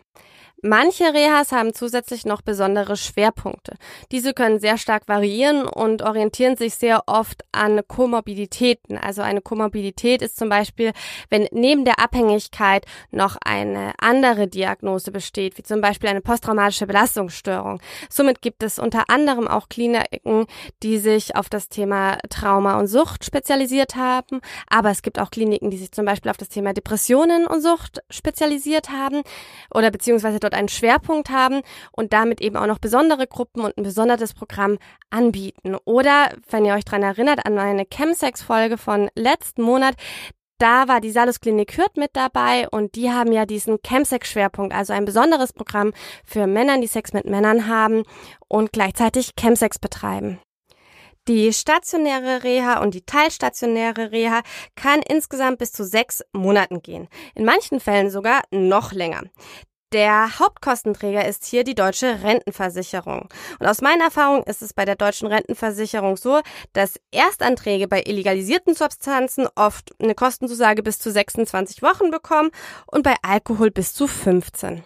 Manche 0.62 1.14
Rehas 1.14 1.54
haben 1.54 1.74
zusätzlich 1.74 2.26
noch 2.26 2.42
besondere 2.42 2.98
Schwerpunkte. 2.98 3.76
Diese 4.12 4.34
können 4.34 4.60
sehr 4.60 4.78
stark 4.78 5.08
variieren 5.08 5.66
und 5.66 6.02
orientieren 6.02 6.58
sich 6.58 6.76
sehr 6.76 7.04
oft 7.08 7.46
an 7.54 7.82
Komorbiditäten. 7.88 8.98
Also 8.98 9.22
eine 9.22 9.40
Komorbidität 9.40 10.22
ist 10.22 10.38
zum 10.38 10.50
Beispiel, 10.50 10.92
wenn 11.30 11.48
neben 11.52 11.86
der 11.86 12.00
Abhängigkeit 12.00 12.86
noch 13.12 13.38
eine 13.42 13.94
andere 14.00 14.50
Diagnose 14.50 15.12
besteht, 15.12 15.58
wie 15.58 15.64
zum 15.64 15.80
Beispiel 15.80 16.10
eine 16.10 16.20
posttraumatische 16.20 16.88
Belastungsstörung. 16.88 17.80
Somit 18.10 18.42
gibt 18.42 18.62
es 18.62 18.80
unter 18.80 19.10
anderem 19.10 19.48
auch 19.48 19.70
Kliniken, 19.70 20.46
die 20.84 20.98
sich 20.98 21.38
auf 21.38 21.48
das 21.48 21.70
Thema 21.70 22.18
Trauma 22.30 22.80
und 22.80 22.88
Sucht 22.88 23.24
spezialisiert 23.24 23.96
haben. 23.96 24.42
Aber 24.70 24.90
es 24.90 25.04
gibt 25.04 25.20
auch 25.20 25.32
Kliniken, 25.32 25.72
die 25.72 25.78
sich 25.78 25.94
zum 25.94 26.04
Beispiel 26.04 26.32
auf 26.32 26.38
das 26.38 26.50
Thema 26.50 26.74
Depressionen 26.74 27.48
und 27.48 27.62
Sucht 27.62 28.02
spezialisiert 28.10 28.90
haben 28.90 29.22
oder 29.74 29.90
beziehungsweise 29.90 30.40
dort 30.50 30.60
einen 30.60 30.70
Schwerpunkt 30.70 31.30
haben 31.30 31.62
und 31.92 32.14
damit 32.14 32.42
eben 32.42 32.58
auch 32.58 32.68
noch 32.68 32.80
besondere 32.80 33.28
Gruppen 33.28 33.62
und 33.62 33.78
ein 33.78 33.84
besonderes 33.84 34.34
Programm 34.34 34.78
anbieten. 35.10 35.76
Oder, 35.86 36.32
wenn 36.50 36.66
ihr 36.66 36.74
euch 36.74 36.86
dran 36.86 37.04
erinnert, 37.04 37.46
an 37.46 37.56
meine 37.56 37.86
Chemsex-Folge 37.86 38.78
von 38.78 39.10
letzten 39.16 39.62
Monat, 39.62 39.96
da 40.58 40.90
war 40.90 41.00
die 41.00 41.12
Salus 41.12 41.40
Klinik 41.40 41.78
Hürth 41.78 41.96
mit 41.96 42.12
dabei 42.14 42.68
und 42.70 42.96
die 42.96 43.12
haben 43.12 43.32
ja 43.32 43.46
diesen 43.46 43.78
Chemsex-Schwerpunkt, 43.82 44.74
also 44.76 44.92
ein 44.92 45.06
besonderes 45.06 45.54
Programm 45.54 45.94
für 46.26 46.48
Männer, 46.48 46.80
die 46.82 46.88
Sex 46.88 47.14
mit 47.14 47.26
Männern 47.26 47.68
haben 47.68 48.04
und 48.50 48.74
gleichzeitig 48.74 49.32
Chemsex 49.40 49.80
betreiben. 49.80 50.40
Die 51.30 51.54
stationäre 51.54 52.44
Reha 52.44 52.82
und 52.82 52.96
die 52.96 53.06
teilstationäre 53.06 54.12
Reha 54.12 54.42
kann 54.76 55.02
insgesamt 55.08 55.60
bis 55.60 55.72
zu 55.72 55.86
sechs 55.86 56.24
Monaten 56.34 56.82
gehen. 56.82 57.08
In 57.36 57.46
manchen 57.46 57.80
Fällen 57.80 58.10
sogar 58.10 58.42
noch 58.50 58.94
länger. 58.94 59.22
Der 59.92 60.38
Hauptkostenträger 60.38 61.28
ist 61.28 61.46
hier 61.46 61.64
die 61.64 61.74
deutsche 61.74 62.22
Rentenversicherung. 62.22 63.28
Und 63.60 63.66
aus 63.66 63.82
meiner 63.82 64.06
Erfahrung 64.06 64.44
ist 64.44 64.62
es 64.62 64.72
bei 64.72 64.86
der 64.86 64.96
deutschen 64.96 65.28
Rentenversicherung 65.28 66.16
so, 66.16 66.42
dass 66.74 67.00
Erstanträge 67.12 67.88
bei 67.88 68.04
illegalisierten 68.04 68.76
Substanzen 68.76 69.48
oft 69.56 69.96
eine 70.00 70.14
Kostenzusage 70.14 70.84
bis 70.84 71.00
zu 71.00 71.10
26 71.12 71.82
Wochen 71.82 72.12
bekommen 72.12 72.52
und 72.86 73.02
bei 73.02 73.16
Alkohol 73.24 73.72
bis 73.72 73.96
zu 73.96 74.06
15. 74.06 74.84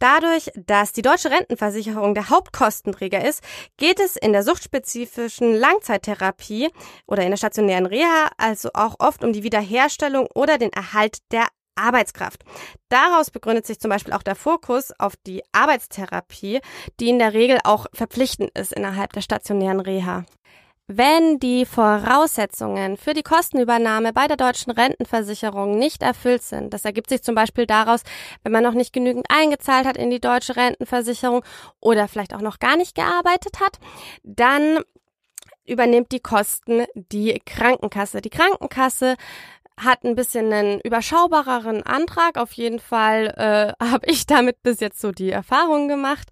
Dadurch, 0.00 0.50
dass 0.54 0.92
die 0.92 1.02
deutsche 1.02 1.30
Rentenversicherung 1.30 2.14
der 2.14 2.28
Hauptkostenträger 2.28 3.24
ist, 3.24 3.42
geht 3.78 4.00
es 4.00 4.16
in 4.16 4.32
der 4.32 4.44
suchtspezifischen 4.44 5.54
Langzeittherapie 5.54 6.70
oder 7.06 7.22
in 7.22 7.30
der 7.30 7.36
stationären 7.36 7.86
Reha 7.86 8.30
also 8.36 8.70
auch 8.74 8.96
oft 9.00 9.24
um 9.24 9.32
die 9.32 9.42
Wiederherstellung 9.42 10.28
oder 10.34 10.56
den 10.56 10.72
Erhalt 10.72 11.18
der 11.32 11.46
Arbeitskraft. 11.78 12.44
Daraus 12.88 13.30
begründet 13.30 13.66
sich 13.66 13.80
zum 13.80 13.90
Beispiel 13.90 14.12
auch 14.12 14.22
der 14.22 14.34
Fokus 14.34 14.92
auf 14.98 15.14
die 15.26 15.42
Arbeitstherapie, 15.52 16.60
die 17.00 17.08
in 17.08 17.18
der 17.18 17.32
Regel 17.32 17.58
auch 17.64 17.86
verpflichtend 17.92 18.50
ist 18.58 18.72
innerhalb 18.72 19.12
der 19.12 19.22
stationären 19.22 19.80
Reha. 19.80 20.24
Wenn 20.90 21.38
die 21.38 21.66
Voraussetzungen 21.66 22.96
für 22.96 23.12
die 23.12 23.22
Kostenübernahme 23.22 24.14
bei 24.14 24.26
der 24.26 24.38
deutschen 24.38 24.72
Rentenversicherung 24.72 25.78
nicht 25.78 26.02
erfüllt 26.02 26.42
sind, 26.42 26.72
das 26.72 26.86
ergibt 26.86 27.10
sich 27.10 27.22
zum 27.22 27.34
Beispiel 27.34 27.66
daraus, 27.66 28.00
wenn 28.42 28.52
man 28.52 28.64
noch 28.64 28.72
nicht 28.72 28.94
genügend 28.94 29.26
eingezahlt 29.28 29.86
hat 29.86 29.98
in 29.98 30.08
die 30.08 30.18
deutsche 30.18 30.56
Rentenversicherung 30.56 31.44
oder 31.80 32.08
vielleicht 32.08 32.34
auch 32.34 32.40
noch 32.40 32.58
gar 32.58 32.78
nicht 32.78 32.94
gearbeitet 32.94 33.60
hat, 33.60 33.78
dann 34.22 34.78
übernimmt 35.66 36.10
die 36.10 36.20
Kosten 36.20 36.86
die 36.94 37.38
Krankenkasse. 37.44 38.22
Die 38.22 38.30
Krankenkasse 38.30 39.16
hat 39.78 40.04
ein 40.04 40.14
bisschen 40.14 40.52
einen 40.52 40.80
überschaubareren 40.80 41.82
Antrag. 41.84 42.36
Auf 42.36 42.52
jeden 42.52 42.80
Fall 42.80 43.74
äh, 43.80 43.84
habe 43.84 44.06
ich 44.06 44.26
damit 44.26 44.62
bis 44.62 44.80
jetzt 44.80 45.00
so 45.00 45.12
die 45.12 45.30
Erfahrung 45.30 45.88
gemacht. 45.88 46.28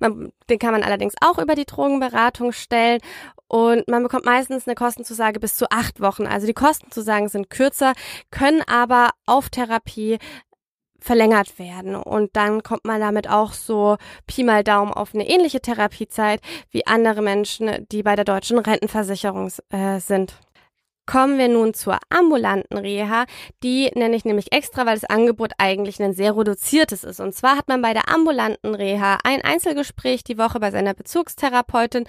Man, 0.00 0.32
den 0.48 0.58
kann 0.58 0.72
man 0.72 0.82
allerdings 0.82 1.14
auch 1.20 1.38
über 1.38 1.54
die 1.54 1.66
Drogenberatung 1.66 2.52
stellen. 2.52 3.00
Und 3.46 3.86
man 3.88 4.02
bekommt 4.02 4.24
meistens 4.24 4.66
eine 4.66 4.74
Kostenzusage 4.74 5.38
bis 5.38 5.56
zu 5.56 5.70
acht 5.70 6.00
Wochen. 6.00 6.26
Also 6.26 6.46
die 6.46 6.54
Kostenzusagen 6.54 7.28
sind 7.28 7.50
kürzer, 7.50 7.92
können 8.30 8.62
aber 8.66 9.10
auf 9.26 9.50
Therapie 9.50 10.18
verlängert 11.04 11.58
werden. 11.58 11.96
Und 11.96 12.34
dann 12.34 12.62
kommt 12.62 12.86
man 12.86 13.00
damit 13.00 13.28
auch 13.28 13.52
so 13.52 13.96
Pi 14.26 14.42
mal 14.42 14.64
Daumen 14.64 14.92
auf 14.92 15.14
eine 15.14 15.28
ähnliche 15.28 15.60
Therapiezeit 15.60 16.40
wie 16.70 16.86
andere 16.86 17.20
Menschen, 17.20 17.86
die 17.92 18.02
bei 18.02 18.16
der 18.16 18.24
deutschen 18.24 18.58
Rentenversicherung 18.58 19.52
äh, 19.68 20.00
sind. 20.00 20.34
Kommen 21.06 21.36
wir 21.36 21.48
nun 21.48 21.74
zur 21.74 21.98
ambulanten 22.08 22.78
Reha. 22.78 23.26
Die 23.62 23.90
nenne 23.94 24.16
ich 24.16 24.24
nämlich 24.24 24.52
extra, 24.52 24.86
weil 24.86 24.94
das 24.94 25.04
Angebot 25.08 25.52
eigentlich 25.58 26.02
ein 26.02 26.14
sehr 26.14 26.34
reduziertes 26.34 27.04
ist. 27.04 27.20
Und 27.20 27.34
zwar 27.34 27.58
hat 27.58 27.68
man 27.68 27.82
bei 27.82 27.92
der 27.92 28.08
ambulanten 28.08 28.74
Reha 28.74 29.18
ein 29.22 29.42
Einzelgespräch 29.42 30.24
die 30.24 30.38
Woche 30.38 30.60
bei 30.60 30.70
seiner 30.70 30.94
Bezugstherapeutin 30.94 32.06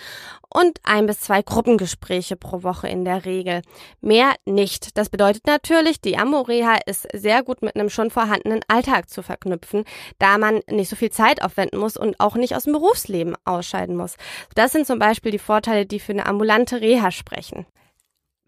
und 0.49 0.79
ein 0.83 1.07
bis 1.07 1.19
zwei 1.19 1.41
Gruppengespräche 1.41 2.37
pro 2.37 2.63
Woche 2.63 2.87
in 2.87 3.03
der 3.03 3.25
Regel. 3.25 3.63
Mehr 3.99 4.33
nicht. 4.45 4.97
Das 4.97 5.09
bedeutet 5.09 5.45
natürlich, 5.45 5.99
die 5.99 6.17
Ambo-Reha 6.17 6.77
ist 6.85 7.05
sehr 7.11 7.43
gut 7.43 7.63
mit 7.63 7.75
einem 7.75 7.89
schon 7.89 8.11
vorhandenen 8.11 8.61
Alltag 8.69 9.09
zu 9.09 9.21
verknüpfen, 9.21 9.83
da 10.19 10.37
man 10.37 10.61
nicht 10.69 10.89
so 10.89 10.95
viel 10.95 11.11
Zeit 11.11 11.43
aufwenden 11.43 11.81
muss 11.81 11.97
und 11.97 12.21
auch 12.21 12.35
nicht 12.35 12.55
aus 12.55 12.63
dem 12.63 12.73
Berufsleben 12.73 13.35
ausscheiden 13.43 13.97
muss. 13.97 14.15
Das 14.55 14.71
sind 14.71 14.87
zum 14.87 14.99
Beispiel 14.99 15.31
die 15.31 15.39
Vorteile, 15.39 15.85
die 15.85 15.99
für 15.99 16.13
eine 16.13 16.27
ambulante 16.27 16.79
Reha 16.79 17.11
sprechen 17.11 17.65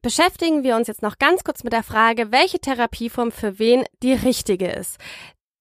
beschäftigen 0.07 0.63
wir 0.63 0.77
uns 0.77 0.87
jetzt 0.87 1.01
noch 1.01 1.17
ganz 1.17 1.43
kurz 1.43 1.65
mit 1.65 1.73
der 1.73 1.83
Frage, 1.83 2.31
welche 2.31 2.59
Therapieform 2.59 3.29
für 3.29 3.59
wen 3.59 3.83
die 4.01 4.13
richtige 4.13 4.71
ist. 4.71 5.01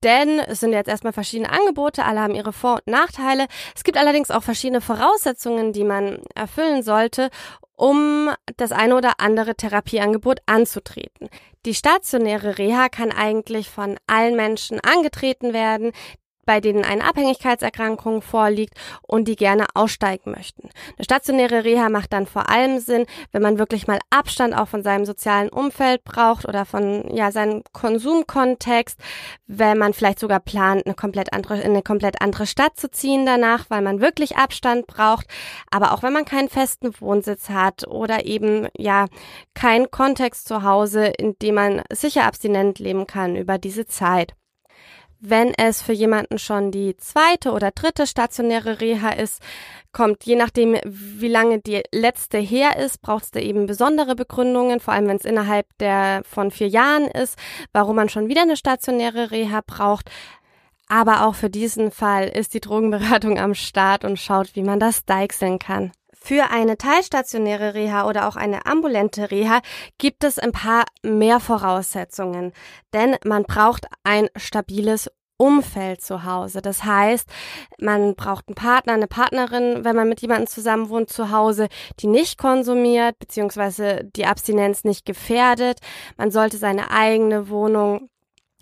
Denn 0.04 0.38
es 0.38 0.60
sind 0.60 0.72
jetzt 0.72 0.86
erstmal 0.86 1.12
verschiedene 1.12 1.50
Angebote, 1.50 2.04
alle 2.04 2.20
haben 2.20 2.36
ihre 2.36 2.52
Vor- 2.52 2.74
und 2.74 2.86
Nachteile. 2.86 3.48
Es 3.74 3.82
gibt 3.82 3.98
allerdings 3.98 4.30
auch 4.30 4.44
verschiedene 4.44 4.80
Voraussetzungen, 4.80 5.72
die 5.72 5.82
man 5.82 6.20
erfüllen 6.36 6.84
sollte, 6.84 7.30
um 7.74 8.30
das 8.56 8.70
eine 8.70 8.94
oder 8.94 9.14
andere 9.18 9.56
Therapieangebot 9.56 10.38
anzutreten. 10.46 11.28
Die 11.64 11.74
stationäre 11.74 12.56
Reha 12.56 12.88
kann 12.88 13.10
eigentlich 13.10 13.68
von 13.68 13.98
allen 14.06 14.36
Menschen 14.36 14.78
angetreten 14.78 15.54
werden, 15.54 15.90
bei 16.46 16.60
denen 16.60 16.84
eine 16.84 17.04
Abhängigkeitserkrankung 17.04 18.22
vorliegt 18.22 18.74
und 19.02 19.28
die 19.28 19.36
gerne 19.36 19.66
aussteigen 19.74 20.30
möchten. 20.30 20.70
Eine 20.96 21.04
stationäre 21.04 21.64
Reha 21.64 21.90
macht 21.90 22.12
dann 22.12 22.26
vor 22.26 22.48
allem 22.48 22.78
Sinn, 22.78 23.04
wenn 23.32 23.42
man 23.42 23.58
wirklich 23.58 23.86
mal 23.86 23.98
Abstand 24.10 24.56
auch 24.56 24.68
von 24.68 24.82
seinem 24.82 25.04
sozialen 25.04 25.48
Umfeld 25.48 26.04
braucht 26.04 26.48
oder 26.48 26.64
von 26.64 27.14
ja 27.14 27.30
seinem 27.32 27.62
Konsumkontext, 27.72 28.98
wenn 29.46 29.76
man 29.76 29.92
vielleicht 29.92 30.20
sogar 30.20 30.40
plant, 30.40 30.86
eine 30.86 30.94
komplett 30.94 31.32
andere 31.32 31.60
in 31.60 31.72
eine 31.72 31.82
komplett 31.82 32.22
andere 32.22 32.46
Stadt 32.46 32.78
zu 32.78 32.90
ziehen 32.90 33.26
danach, 33.26 33.66
weil 33.68 33.82
man 33.82 34.00
wirklich 34.00 34.36
Abstand 34.36 34.86
braucht, 34.86 35.26
aber 35.70 35.92
auch 35.92 36.02
wenn 36.02 36.12
man 36.12 36.24
keinen 36.24 36.48
festen 36.48 36.92
Wohnsitz 37.00 37.50
hat 37.50 37.86
oder 37.88 38.24
eben 38.24 38.68
ja 38.76 39.06
keinen 39.54 39.90
Kontext 39.90 40.46
zu 40.46 40.62
Hause, 40.62 41.06
in 41.06 41.36
dem 41.42 41.56
man 41.56 41.82
sicher 41.92 42.24
abstinent 42.24 42.78
leben 42.78 43.06
kann 43.06 43.36
über 43.36 43.58
diese 43.58 43.86
Zeit. 43.86 44.34
Wenn 45.18 45.54
es 45.54 45.80
für 45.80 45.92
jemanden 45.92 46.38
schon 46.38 46.70
die 46.70 46.96
zweite 46.96 47.52
oder 47.52 47.70
dritte 47.70 48.06
stationäre 48.06 48.80
Reha 48.80 49.10
ist, 49.10 49.40
kommt 49.92 50.24
je 50.24 50.36
nachdem, 50.36 50.76
wie 50.84 51.28
lange 51.28 51.58
die 51.58 51.82
letzte 51.90 52.36
her 52.38 52.76
ist, 52.76 53.00
braucht 53.00 53.24
es 53.24 53.30
da 53.30 53.40
eben 53.40 53.66
besondere 53.66 54.14
Begründungen, 54.14 54.78
vor 54.78 54.92
allem 54.92 55.08
wenn 55.08 55.16
es 55.16 55.24
innerhalb 55.24 55.66
der 55.78 56.22
von 56.24 56.50
vier 56.50 56.68
Jahren 56.68 57.06
ist, 57.06 57.38
warum 57.72 57.96
man 57.96 58.10
schon 58.10 58.28
wieder 58.28 58.42
eine 58.42 58.58
stationäre 58.58 59.30
Reha 59.30 59.62
braucht. 59.66 60.10
Aber 60.88 61.26
auch 61.26 61.34
für 61.34 61.50
diesen 61.50 61.90
Fall 61.90 62.28
ist 62.28 62.52
die 62.52 62.60
Drogenberatung 62.60 63.38
am 63.38 63.54
Start 63.54 64.04
und 64.04 64.18
schaut, 64.18 64.54
wie 64.54 64.62
man 64.62 64.78
das 64.78 65.04
deichseln 65.06 65.58
kann. 65.58 65.92
Für 66.26 66.50
eine 66.50 66.76
teilstationäre 66.76 67.74
Reha 67.74 68.08
oder 68.08 68.26
auch 68.26 68.34
eine 68.34 68.66
ambulante 68.66 69.30
Reha 69.30 69.60
gibt 69.96 70.24
es 70.24 70.40
ein 70.40 70.50
paar 70.50 70.84
mehr 71.04 71.38
Voraussetzungen, 71.38 72.52
denn 72.92 73.14
man 73.24 73.44
braucht 73.44 73.86
ein 74.02 74.28
stabiles 74.34 75.08
Umfeld 75.36 76.00
zu 76.00 76.24
Hause. 76.24 76.62
Das 76.62 76.82
heißt, 76.82 77.28
man 77.78 78.16
braucht 78.16 78.48
einen 78.48 78.56
Partner, 78.56 78.94
eine 78.94 79.06
Partnerin, 79.06 79.84
wenn 79.84 79.94
man 79.94 80.08
mit 80.08 80.20
jemandem 80.20 80.48
zusammen 80.48 80.88
wohnt 80.88 81.10
zu 81.10 81.30
Hause, 81.30 81.68
die 82.00 82.08
nicht 82.08 82.38
konsumiert, 82.38 83.16
beziehungsweise 83.20 84.02
die 84.16 84.26
Abstinenz 84.26 84.82
nicht 84.82 85.04
gefährdet. 85.04 85.78
Man 86.16 86.32
sollte 86.32 86.56
seine 86.56 86.90
eigene 86.90 87.50
Wohnung 87.50 88.10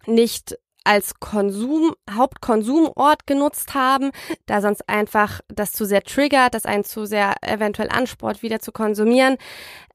nicht 0.05 0.59
als 0.85 1.19
Konsum, 1.19 1.95
Hauptkonsumort 2.11 3.27
genutzt 3.27 3.75
haben, 3.75 4.11
da 4.47 4.61
sonst 4.61 4.89
einfach 4.89 5.41
das 5.49 5.73
zu 5.73 5.87
sehr 5.87 6.03
triggert, 6.03 6.55
das 6.55 6.67
einen 6.67 6.85
zu 6.85 7.07
sehr 7.07 7.35
eventuell 7.43 7.89
ansport, 7.89 8.43
wieder 8.43 8.61
zu 8.61 8.71
konsumieren. 8.71 9.37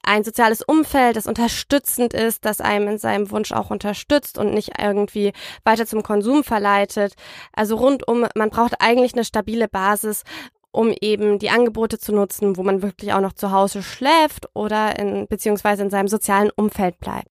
Ein 0.01 0.23
soziales 0.23 0.61
Umfeld, 0.61 1.15
das 1.15 1.27
unterstützend 1.27 2.13
ist, 2.13 2.43
das 2.45 2.61
einem 2.61 2.87
in 2.87 2.97
seinem 2.97 3.29
Wunsch 3.31 3.51
auch 3.51 3.69
unterstützt 3.69 4.37
und 4.37 4.53
nicht 4.53 4.79
irgendwie 4.79 5.33
weiter 5.63 5.85
zum 5.85 6.03
Konsum 6.03 6.43
verleitet. 6.43 7.13
Also 7.53 7.75
rundum, 7.75 8.25
man 8.33 8.49
braucht 8.49 8.75
eigentlich 8.79 9.13
eine 9.13 9.25
stabile 9.25 9.67
Basis, 9.67 10.23
um 10.71 10.93
eben 11.01 11.39
die 11.39 11.49
Angebote 11.49 11.99
zu 11.99 12.13
nutzen, 12.13 12.57
wo 12.57 12.63
man 12.63 12.81
wirklich 12.81 13.13
auch 13.13 13.21
noch 13.21 13.33
zu 13.33 13.51
Hause 13.51 13.83
schläft 13.83 14.47
oder 14.53 14.97
in, 14.97 15.27
beziehungsweise 15.27 15.83
in 15.83 15.89
seinem 15.89 16.07
sozialen 16.07 16.51
Umfeld 16.55 16.99
bleibt. 16.99 17.27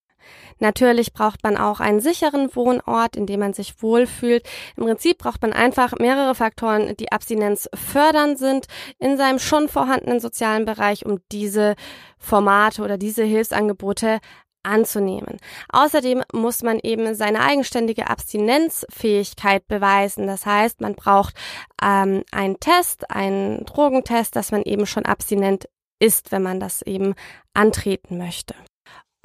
Natürlich 0.58 1.12
braucht 1.12 1.42
man 1.42 1.56
auch 1.56 1.80
einen 1.80 2.00
sicheren 2.00 2.54
Wohnort, 2.54 3.16
in 3.16 3.26
dem 3.26 3.40
man 3.40 3.52
sich 3.52 3.82
wohlfühlt. 3.82 4.46
Im 4.76 4.84
Prinzip 4.84 5.18
braucht 5.18 5.42
man 5.42 5.52
einfach 5.52 5.92
mehrere 5.98 6.34
Faktoren, 6.34 6.96
die 6.96 7.12
Abstinenz 7.12 7.68
fördern 7.74 8.36
sind 8.36 8.66
in 8.98 9.16
seinem 9.16 9.38
schon 9.38 9.68
vorhandenen 9.68 10.20
sozialen 10.20 10.64
Bereich, 10.64 11.06
um 11.06 11.18
diese 11.30 11.76
Formate 12.18 12.82
oder 12.82 12.98
diese 12.98 13.24
Hilfsangebote 13.24 14.18
anzunehmen. 14.62 15.38
Außerdem 15.70 16.22
muss 16.32 16.62
man 16.62 16.78
eben 16.82 17.14
seine 17.14 17.40
eigenständige 17.40 18.08
Abstinenzfähigkeit 18.08 19.66
beweisen. 19.66 20.26
Das 20.26 20.46
heißt, 20.46 20.80
man 20.80 20.94
braucht 20.94 21.34
ähm, 21.82 22.22
einen 22.32 22.60
Test, 22.60 23.10
einen 23.10 23.64
Drogentest, 23.64 24.36
dass 24.36 24.52
man 24.52 24.62
eben 24.62 24.86
schon 24.86 25.06
abstinent 25.06 25.68
ist, 26.00 26.32
wenn 26.32 26.42
man 26.42 26.60
das 26.60 26.82
eben 26.82 27.14
antreten 27.54 28.18
möchte. 28.18 28.54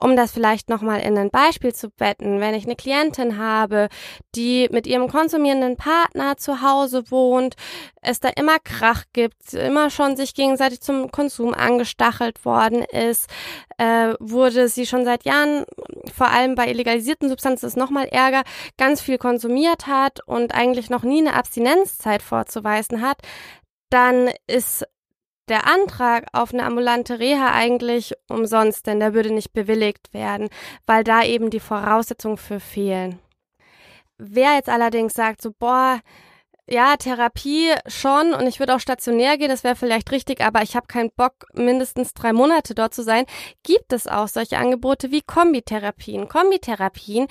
Um 0.04 0.18
das 0.18 0.34
vielleicht 0.34 0.68
nochmal 0.68 1.00
in 1.00 1.18
ein 1.18 1.30
Beispiel 1.30 1.74
zu 1.74 1.90
betten, 1.90 2.42
wenn 2.42 2.54
ich 2.56 2.66
eine 2.66 2.76
Klientin 2.76 3.38
habe, 3.38 3.88
die 4.36 4.68
mit 4.70 4.86
ihrem 4.86 5.08
konsumierenden 5.08 5.78
Partner 5.78 6.36
zu 6.36 6.62
Hause 6.62 7.10
wohnt, 7.10 7.56
es 8.02 8.20
da 8.20 8.28
immer 8.28 8.60
Krach 8.60 9.06
gibt, 9.14 9.54
immer 9.54 9.90
schon 9.90 10.18
sich 10.18 10.34
gegenseitig 10.34 10.82
zum 10.82 11.10
Konsum 11.10 11.54
angestachelt 11.54 12.44
worden 12.44 12.84
ist, 12.84 13.30
äh, 13.78 14.14
wurde 14.20 14.68
sie 14.68 14.86
schon 14.86 15.06
seit 15.06 15.24
Jahren, 15.24 15.64
vor 16.14 16.28
allem 16.28 16.56
bei 16.56 16.68
illegalisierten 16.68 17.30
Substanzen 17.30 17.66
ist 17.66 17.78
nochmal 17.78 18.08
Ärger, 18.08 18.44
ganz 18.78 19.00
viel 19.00 19.18
konsumiert 19.18 19.88
hat 19.88 20.20
und 20.28 20.54
eigentlich 20.54 20.90
noch 20.90 21.04
nie 21.04 21.22
eine 21.22 21.34
Abstinenzzeit 21.34 22.22
vorzuweisen 22.22 23.02
hat, 23.02 23.20
dann 23.90 24.32
ist 24.48 24.86
der 25.50 25.68
Antrag 25.68 26.26
auf 26.32 26.54
eine 26.54 26.64
ambulante 26.64 27.20
Reha 27.20 27.52
eigentlich 27.52 28.14
umsonst, 28.30 28.88
denn 28.88 29.00
der 29.00 29.14
würde 29.14 29.34
nicht 29.34 29.54
bewilligt 29.54 30.14
werden, 30.14 30.50
weil 30.86 31.04
da 31.04 31.24
eben 31.24 31.50
die 31.50 31.60
Voraussetzungen 31.60 32.38
für 32.38 32.60
fehlen. 32.60 33.20
Wer 34.18 34.56
jetzt 34.56 34.70
allerdings 34.70 35.14
sagt, 35.14 35.42
so, 35.42 35.52
boah, 35.52 36.00
ja, 36.70 36.96
Therapie 36.96 37.74
schon 37.88 38.34
und 38.34 38.48
ich 38.48 38.60
würde 38.60 38.76
auch 38.76 38.80
stationär 38.80 39.38
gehen, 39.38 39.50
das 39.50 39.66
wäre 39.66 39.76
vielleicht 39.76 40.12
richtig, 40.12 40.40
aber 40.42 40.62
ich 40.62 40.78
habe 40.78 40.88
keinen 40.88 41.12
Bock, 41.12 41.46
mindestens 41.54 42.14
drei 42.14 42.32
Monate 42.32 42.74
dort 42.74 42.94
zu 42.94 43.04
sein, 43.04 43.26
gibt 43.64 43.92
es 43.92 44.08
auch 44.08 44.30
solche 44.30 44.58
Angebote 44.58 45.12
wie 45.12 45.22
Kombitherapien. 45.22 46.30
Kombitherapien 46.30 47.28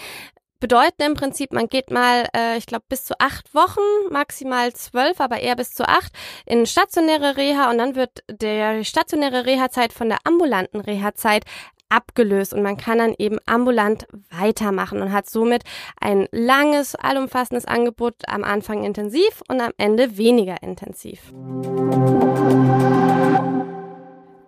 bedeuten 0.62 1.02
im 1.02 1.14
Prinzip, 1.14 1.52
man 1.52 1.66
geht 1.66 1.90
mal, 1.90 2.24
äh, 2.34 2.56
ich 2.56 2.66
glaube, 2.66 2.84
bis 2.88 3.04
zu 3.04 3.14
acht 3.18 3.52
Wochen, 3.52 3.80
maximal 4.10 4.72
zwölf, 4.72 5.20
aber 5.20 5.40
eher 5.40 5.56
bis 5.56 5.74
zu 5.74 5.86
acht, 5.86 6.12
in 6.46 6.66
stationäre 6.66 7.36
Reha 7.36 7.68
und 7.68 7.78
dann 7.78 7.96
wird 7.96 8.22
der 8.30 8.84
stationäre 8.84 9.44
Reha-Zeit 9.44 9.92
von 9.92 10.08
der 10.08 10.18
ambulanten 10.24 10.80
Reha-Zeit 10.80 11.44
abgelöst 11.88 12.54
und 12.54 12.62
man 12.62 12.76
kann 12.76 12.98
dann 12.98 13.14
eben 13.18 13.38
ambulant 13.44 14.06
weitermachen 14.30 15.02
und 15.02 15.12
hat 15.12 15.28
somit 15.28 15.64
ein 16.00 16.28
langes, 16.30 16.94
allumfassendes 16.94 17.66
Angebot 17.66 18.14
am 18.28 18.44
Anfang 18.44 18.84
intensiv 18.84 19.42
und 19.48 19.60
am 19.60 19.72
Ende 19.76 20.16
weniger 20.16 20.62
intensiv. 20.62 21.32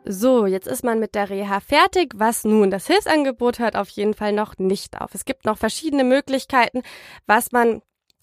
So, 0.06 0.44
jetzt 0.44 0.66
ist 0.66 0.84
man 0.84 1.00
mit 1.00 1.14
der 1.14 1.30
Reha 1.30 1.60
fertig. 1.60 2.12
Was 2.16 2.44
nun? 2.44 2.70
Das 2.70 2.86
Hilfsangebot 2.86 3.58
hört 3.58 3.74
auf 3.74 3.88
jeden 3.88 4.12
Fall 4.12 4.32
noch 4.32 4.58
nicht 4.58 5.00
auf. 5.00 5.14
Es 5.14 5.24
gibt 5.24 5.46
noch 5.46 5.56
verschiedene 5.56 6.04
Möglichkeiten, 6.04 6.82
was 7.26 7.52
man 7.52 7.80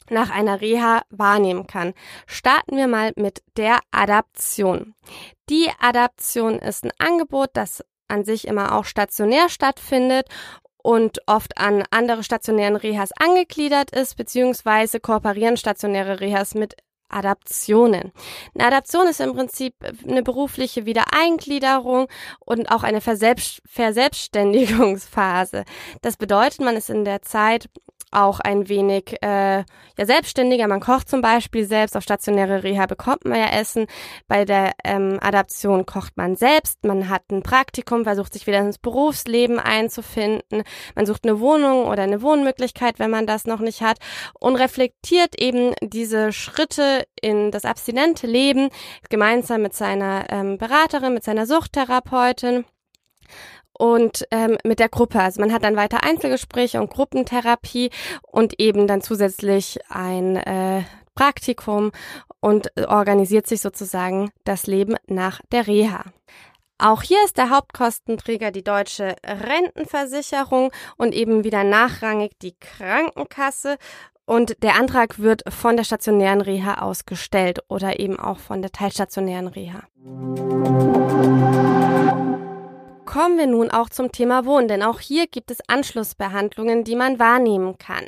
nach 0.09 0.29
einer 0.29 0.61
Reha 0.61 1.01
wahrnehmen 1.09 1.65
kann. 1.65 1.93
Starten 2.27 2.77
wir 2.77 2.87
mal 2.87 3.13
mit 3.15 3.41
der 3.57 3.79
Adaption. 3.89 4.93
Die 5.49 5.69
Adaption 5.79 6.59
ist 6.59 6.85
ein 6.85 6.91
Angebot, 6.99 7.49
das 7.53 7.83
an 8.07 8.25
sich 8.25 8.47
immer 8.47 8.75
auch 8.75 8.85
stationär 8.85 9.49
stattfindet 9.49 10.27
und 10.83 11.19
oft 11.25 11.57
an 11.57 11.83
andere 11.91 12.23
stationären 12.23 12.75
Rehas 12.75 13.11
angegliedert 13.13 13.91
ist, 13.91 14.17
beziehungsweise 14.17 14.99
kooperieren 14.99 15.57
stationäre 15.57 16.19
Rehas 16.19 16.53
mit 16.53 16.75
Adaptionen. 17.13 18.11
Eine 18.55 18.67
Adaption 18.67 19.07
ist 19.07 19.19
im 19.19 19.33
Prinzip 19.33 19.75
eine 20.07 20.23
berufliche 20.23 20.85
Wiedereingliederung 20.85 22.07
und 22.39 22.71
auch 22.71 22.83
eine 22.83 23.01
Verselbst 23.01 23.61
Verselbstständigungsphase. 23.65 25.65
Das 26.01 26.17
bedeutet, 26.17 26.61
man 26.61 26.75
ist 26.75 26.89
in 26.89 27.05
der 27.05 27.21
Zeit 27.21 27.69
auch 28.11 28.39
ein 28.39 28.69
wenig 28.69 29.15
äh, 29.21 29.59
ja 29.59 30.05
selbstständiger. 30.05 30.67
Man 30.67 30.79
kocht 30.79 31.09
zum 31.09 31.21
Beispiel 31.21 31.65
selbst. 31.65 31.95
Auf 31.97 32.03
stationäre 32.03 32.63
Reha 32.63 32.85
bekommt 32.85 33.25
man 33.25 33.39
ja 33.39 33.47
Essen. 33.47 33.87
Bei 34.27 34.45
der 34.45 34.73
ähm, 34.83 35.17
Adaption 35.21 35.85
kocht 35.85 36.17
man 36.17 36.35
selbst. 36.35 36.83
Man 36.85 37.09
hat 37.09 37.23
ein 37.31 37.43
Praktikum, 37.43 38.03
versucht 38.03 38.33
sich 38.33 38.47
wieder 38.47 38.59
ins 38.59 38.77
Berufsleben 38.77 39.59
einzufinden. 39.59 40.63
Man 40.95 41.05
sucht 41.05 41.25
eine 41.25 41.39
Wohnung 41.39 41.85
oder 41.85 42.03
eine 42.03 42.21
Wohnmöglichkeit, 42.21 42.99
wenn 42.99 43.11
man 43.11 43.25
das 43.25 43.45
noch 43.45 43.59
nicht 43.59 43.81
hat 43.81 43.97
und 44.39 44.55
reflektiert 44.55 45.39
eben 45.39 45.73
diese 45.81 46.33
Schritte 46.33 47.05
in 47.21 47.51
das 47.51 47.65
abstinente 47.65 48.27
Leben 48.27 48.69
gemeinsam 49.09 49.61
mit 49.61 49.73
seiner 49.73 50.25
ähm, 50.29 50.57
Beraterin, 50.57 51.13
mit 51.13 51.23
seiner 51.23 51.45
Suchttherapeutin 51.45 52.65
und 53.73 54.25
ähm, 54.31 54.57
mit 54.63 54.79
der 54.79 54.89
Gruppe. 54.89 55.21
Also 55.21 55.41
man 55.41 55.53
hat 55.53 55.63
dann 55.63 55.75
weiter 55.75 56.03
Einzelgespräche 56.03 56.79
und 56.79 56.89
Gruppentherapie 56.89 57.89
und 58.21 58.59
eben 58.59 58.87
dann 58.87 59.01
zusätzlich 59.01 59.79
ein 59.89 60.35
äh, 60.35 60.83
Praktikum 61.15 61.91
und 62.39 62.71
organisiert 62.87 63.47
sich 63.47 63.61
sozusagen 63.61 64.31
das 64.43 64.67
Leben 64.67 64.95
nach 65.07 65.41
der 65.51 65.67
Reha. 65.67 66.05
Auch 66.77 67.03
hier 67.03 67.23
ist 67.25 67.37
der 67.37 67.51
Hauptkostenträger 67.51 68.49
die 68.49 68.63
deutsche 68.63 69.15
Rentenversicherung 69.23 70.71
und 70.97 71.13
eben 71.13 71.43
wieder 71.43 71.63
nachrangig 71.63 72.31
die 72.41 72.55
Krankenkasse. 72.59 73.77
Und 74.25 74.63
der 74.63 74.75
Antrag 74.75 75.19
wird 75.19 75.43
von 75.53 75.77
der 75.77 75.83
stationären 75.83 76.41
Reha 76.41 76.81
ausgestellt 76.81 77.59
oder 77.67 77.99
eben 77.99 78.19
auch 78.19 78.39
von 78.39 78.63
der 78.63 78.71
teilstationären 78.71 79.47
Reha. 79.47 79.83
Kommen 83.11 83.37
wir 83.37 83.47
nun 83.47 83.69
auch 83.71 83.89
zum 83.89 84.13
Thema 84.13 84.45
Wohnen, 84.45 84.69
denn 84.69 84.81
auch 84.81 85.01
hier 85.01 85.27
gibt 85.27 85.51
es 85.51 85.57
Anschlussbehandlungen, 85.67 86.85
die 86.85 86.95
man 86.95 87.19
wahrnehmen 87.19 87.77
kann. 87.77 88.05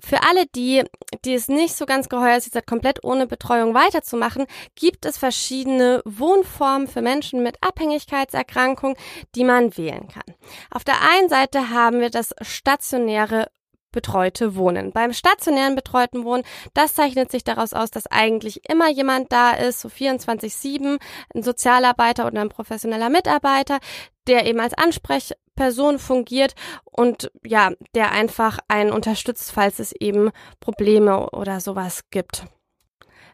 Für 0.00 0.22
alle, 0.22 0.44
die, 0.54 0.84
die 1.24 1.32
es 1.32 1.48
nicht 1.48 1.74
so 1.74 1.86
ganz 1.86 2.10
geheuer 2.10 2.36
ist, 2.36 2.54
jetzt 2.54 2.66
komplett 2.66 3.02
ohne 3.02 3.26
Betreuung 3.26 3.72
weiterzumachen, 3.72 4.44
gibt 4.74 5.06
es 5.06 5.16
verschiedene 5.16 6.02
Wohnformen 6.04 6.88
für 6.88 7.00
Menschen 7.00 7.42
mit 7.42 7.56
Abhängigkeitserkrankung, 7.62 8.98
die 9.34 9.44
man 9.44 9.74
wählen 9.78 10.08
kann. 10.08 10.34
Auf 10.70 10.84
der 10.84 10.96
einen 11.10 11.30
Seite 11.30 11.70
haben 11.70 12.00
wir 12.00 12.10
das 12.10 12.34
stationäre 12.42 13.46
betreute 13.92 14.54
Wohnen. 14.56 14.92
Beim 14.92 15.12
stationären 15.12 15.74
betreuten 15.74 16.24
Wohnen, 16.24 16.44
das 16.74 16.94
zeichnet 16.94 17.30
sich 17.30 17.44
daraus 17.44 17.72
aus, 17.72 17.90
dass 17.90 18.06
eigentlich 18.06 18.68
immer 18.68 18.90
jemand 18.90 19.32
da 19.32 19.52
ist, 19.52 19.80
so 19.80 19.88
24-7, 19.88 20.98
ein 21.34 21.42
Sozialarbeiter 21.42 22.26
oder 22.26 22.40
ein 22.40 22.48
professioneller 22.48 23.08
Mitarbeiter, 23.08 23.78
der 24.26 24.46
eben 24.46 24.60
als 24.60 24.74
Ansprechperson 24.74 25.98
fungiert 25.98 26.54
und 26.84 27.30
ja, 27.44 27.72
der 27.94 28.12
einfach 28.12 28.58
einen 28.68 28.92
unterstützt, 28.92 29.50
falls 29.52 29.78
es 29.78 29.92
eben 29.92 30.30
Probleme 30.60 31.30
oder 31.30 31.60
sowas 31.60 32.02
gibt. 32.10 32.44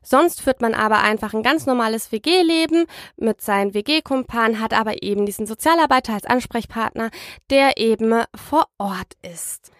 Sonst 0.04 0.42
führt 0.42 0.60
man 0.60 0.74
aber 0.74 1.00
einfach 1.02 1.32
ein 1.32 1.42
ganz 1.42 1.64
normales 1.64 2.12
WG-Leben 2.12 2.84
mit 3.16 3.40
seinen 3.40 3.72
WG-Kumpanen, 3.72 4.60
hat 4.60 4.74
aber 4.74 5.02
eben 5.02 5.24
diesen 5.24 5.46
Sozialarbeiter 5.46 6.12
als 6.12 6.26
Ansprechpartner, 6.26 7.10
der 7.48 7.78
eben 7.78 8.22
vor 8.34 8.66
Ort 8.78 9.14
ist. 9.22 9.72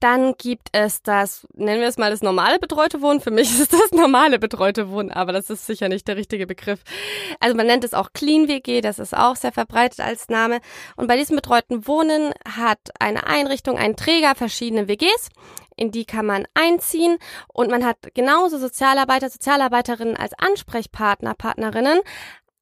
Dann 0.00 0.34
gibt 0.38 0.68
es 0.72 1.02
das, 1.02 1.46
nennen 1.54 1.80
wir 1.80 1.88
es 1.88 1.98
mal 1.98 2.10
das 2.10 2.22
normale 2.22 2.58
betreute 2.58 3.02
Wohnen. 3.02 3.20
Für 3.20 3.30
mich 3.30 3.50
ist 3.60 3.72
das 3.72 3.92
normale 3.92 4.38
betreute 4.38 4.90
Wohnen, 4.90 5.10
aber 5.10 5.32
das 5.32 5.50
ist 5.50 5.66
sicher 5.66 5.88
nicht 5.88 6.06
der 6.06 6.16
richtige 6.16 6.46
Begriff. 6.46 6.80
Also 7.40 7.56
man 7.56 7.66
nennt 7.66 7.84
es 7.84 7.94
auch 7.94 8.12
Clean 8.12 8.48
WG, 8.48 8.80
das 8.80 8.98
ist 8.98 9.16
auch 9.16 9.36
sehr 9.36 9.52
verbreitet 9.52 10.00
als 10.00 10.28
Name. 10.28 10.60
Und 10.96 11.08
bei 11.08 11.16
diesem 11.16 11.36
betreuten 11.36 11.86
Wohnen 11.86 12.32
hat 12.48 12.78
eine 12.98 13.26
Einrichtung, 13.26 13.76
ein 13.76 13.96
Träger 13.96 14.34
verschiedene 14.34 14.88
WGs, 14.88 15.30
in 15.76 15.90
die 15.92 16.04
kann 16.04 16.26
man 16.26 16.46
einziehen 16.54 17.18
und 17.52 17.70
man 17.70 17.84
hat 17.84 17.98
genauso 18.14 18.58
Sozialarbeiter, 18.58 19.30
Sozialarbeiterinnen 19.30 20.16
als 20.16 20.32
Ansprechpartner, 20.34 21.34
Partnerinnen, 21.34 22.00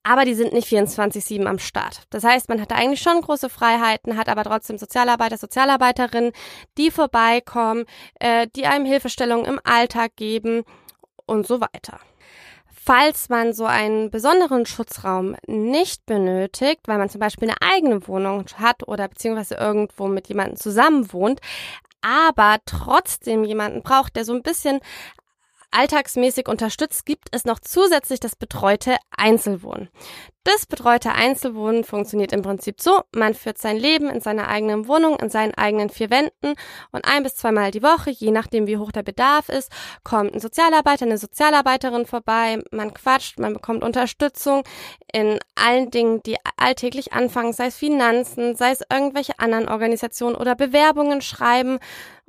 aber 0.07 0.25
die 0.25 0.35
sind 0.35 0.53
nicht 0.53 0.69
24-7 0.69 1.47
am 1.47 1.59
Start. 1.59 2.03
Das 2.11 2.23
heißt, 2.23 2.49
man 2.49 2.61
hat 2.61 2.71
eigentlich 2.71 3.01
schon 3.01 3.21
große 3.21 3.49
Freiheiten, 3.49 4.16
hat 4.16 4.29
aber 4.29 4.45
trotzdem 4.45 4.79
Sozialarbeiter, 4.79 5.37
Sozialarbeiterinnen, 5.37 6.31
die 6.79 6.92
vorbeikommen, 6.92 7.87
äh, 8.21 8.47
die 8.55 8.66
einem 8.66 8.87
Hilfestellung 8.87 9.45
im 9.45 9.59
Alltag 9.64 10.14
geben 10.14 10.62
und 11.27 11.49
so 11.49 11.61
weiter. 11.61 11.99
Falls 12.69 13.31
man 13.31 13.53
so 13.53 13.64
einen 13.64 14.12
besonderen 14.12 14.64
Schutzraum 14.64 15.35
nicht 15.49 16.07
benötigt, 16.07 16.83
weil 16.87 16.99
man 16.99 17.09
zum 17.09 17.21
Beispiel 17.21 17.51
eine 17.51 17.75
eigene 17.75 18.07
Wohnung 18.07 18.45
hat 18.59 18.87
oder 18.87 19.09
beziehungsweise 19.09 19.57
irgendwo 19.57 20.07
mit 20.07 20.29
jemandem 20.29 20.57
zusammen 20.57 21.12
wohnt, 21.12 21.40
aber 22.01 22.59
trotzdem 22.64 23.42
jemanden 23.42 23.83
braucht, 23.83 24.14
der 24.14 24.25
so 24.25 24.33
ein 24.33 24.45
bisschen 24.45 24.79
alltagsmäßig 25.77 26.49
unterstützt, 26.49 27.05
gibt 27.05 27.29
es 27.33 27.45
noch 27.45 27.61
zusätzlich 27.61 28.21
das 28.21 28.35
betreute 28.35 28.97
Einzelwohnen. 29.17 29.91
Das 30.47 30.65
betreute 30.65 31.11
Einzelwohnen 31.11 31.83
funktioniert 31.83 32.33
im 32.33 32.43
Prinzip 32.43 32.81
so, 32.81 33.01
man 33.12 33.35
führt 33.35 33.59
sein 33.59 33.77
Leben 33.77 34.09
in 34.09 34.21
seiner 34.21 34.47
eigenen 34.47 34.87
Wohnung, 34.87 35.19
in 35.19 35.29
seinen 35.29 35.55
eigenen 35.55 35.91
vier 35.91 36.09
Wänden 36.09 36.55
und 36.93 37.05
ein 37.05 37.25
bis 37.25 37.35
zweimal 37.35 37.73
die 37.73 37.83
Woche, 37.83 38.11
je 38.11 38.31
nachdem 38.31 38.69
wie 38.69 38.77
hoch 38.77 38.93
der 38.93 39.03
Bedarf 39.03 39.49
ist, 39.49 39.73
kommt 40.05 40.35
ein 40.35 40.41
Sozialarbeiter, 40.41 41.05
eine 41.05 41.19
Sozialarbeiterin 41.19 42.07
vorbei, 42.07 42.62
man 42.71 42.95
quatscht, 42.95 43.41
man 43.41 43.55
bekommt 43.55 43.83
Unterstützung 43.83 44.62
in 45.12 45.41
allen 45.57 45.91
Dingen, 45.91 46.23
die 46.23 46.37
alltäglich 46.57 47.12
anfangen, 47.12 47.53
sei 47.53 47.67
es 47.67 47.77
Finanzen, 47.77 48.55
sei 48.55 48.71
es 48.71 48.83
irgendwelche 48.89 49.41
anderen 49.41 49.69
Organisationen 49.69 50.37
oder 50.37 50.55
Bewerbungen 50.55 51.23
schreiben, 51.23 51.81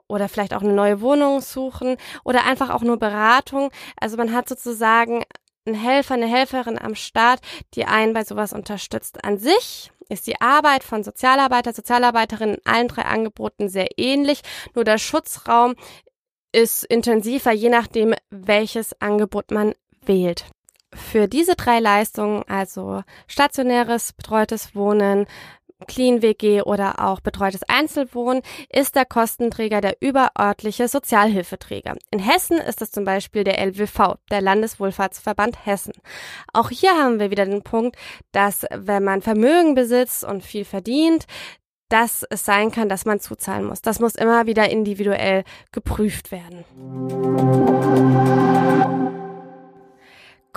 oder 0.08 0.30
vielleicht 0.30 0.54
auch 0.54 0.62
eine 0.62 0.74
neue 0.74 1.02
Wohnung 1.02 1.42
suchen 1.42 1.98
oder 2.24 2.46
einfach 2.46 2.70
auch 2.70 2.82
nur 2.82 2.98
Beratung. 2.98 3.72
Also 4.00 4.18
man 4.18 4.34
hat 4.34 4.50
sozusagen 4.50 5.24
einen 5.66 5.76
Helfer, 5.76 6.14
eine 6.16 6.28
Helferin 6.28 6.80
am 6.80 6.96
Start, 6.96 7.42
die 7.74 7.86
einen 7.86 8.14
bei 8.14 8.24
sowas 8.24 8.54
unterstützt. 8.54 9.24
An 9.24 9.38
sich 9.38 9.92
ist 10.10 10.28
die 10.28 10.40
Arbeit 10.40 10.84
von 10.84 11.04
Sozialarbeiter, 11.04 11.74
Sozialarbeiterinnen 11.74 12.56
in 12.56 12.66
allen 12.66 12.88
drei 12.88 13.04
Angeboten 13.04 13.70
sehr 13.70 13.98
ähnlich, 13.98 14.42
nur 14.74 14.86
der 14.86 14.98
Schutzraum 14.98 15.76
ist 16.54 16.86
intensiver, 16.86 17.52
je 17.52 17.70
nachdem, 17.70 18.16
welches 18.30 19.00
Angebot 19.02 19.52
man 19.52 19.74
wählt. 20.06 20.46
Für 20.94 21.28
diese 21.28 21.56
drei 21.56 21.80
Leistungen, 21.80 22.44
also 22.48 23.04
stationäres, 23.28 24.14
betreutes 24.14 24.74
Wohnen, 24.74 25.28
Clean 25.86 26.22
WG 26.22 26.64
oder 26.64 27.06
auch 27.06 27.20
betreutes 27.20 27.62
Einzelwohnen 27.68 28.42
ist 28.70 28.96
der 28.96 29.06
Kostenträger 29.06 29.80
der 29.80 29.98
überörtliche 30.00 30.88
Sozialhilfeträger. 30.88 31.96
In 32.10 32.20
Hessen 32.20 32.58
ist 32.58 32.82
es 32.82 32.92
zum 32.92 33.06
Beispiel 33.06 33.44
der 33.44 33.60
LWV, 33.64 34.16
der 34.32 34.42
Landeswohlfahrtsverband 34.42 35.66
Hessen. 35.66 35.94
Auch 36.52 36.70
hier 36.70 36.92
haben 36.92 37.20
wir 37.20 37.30
wieder 37.30 37.46
den 37.46 37.62
Punkt, 37.62 37.96
dass 38.32 38.66
wenn 38.74 39.04
man 39.04 39.22
Vermögen 39.22 39.76
besitzt 39.76 40.24
und 40.24 40.44
viel 40.44 40.66
verdient, 40.66 41.26
dass 41.90 42.26
es 42.30 42.44
sein 42.44 42.72
kann, 42.72 42.90
dass 42.90 43.06
man 43.06 43.20
zuzahlen 43.20 43.66
muss. 43.66 43.82
Das 43.82 44.00
muss 44.00 44.16
immer 44.16 44.46
wieder 44.46 44.70
individuell 44.70 45.44
geprüft 45.72 46.32
werden. 46.32 46.66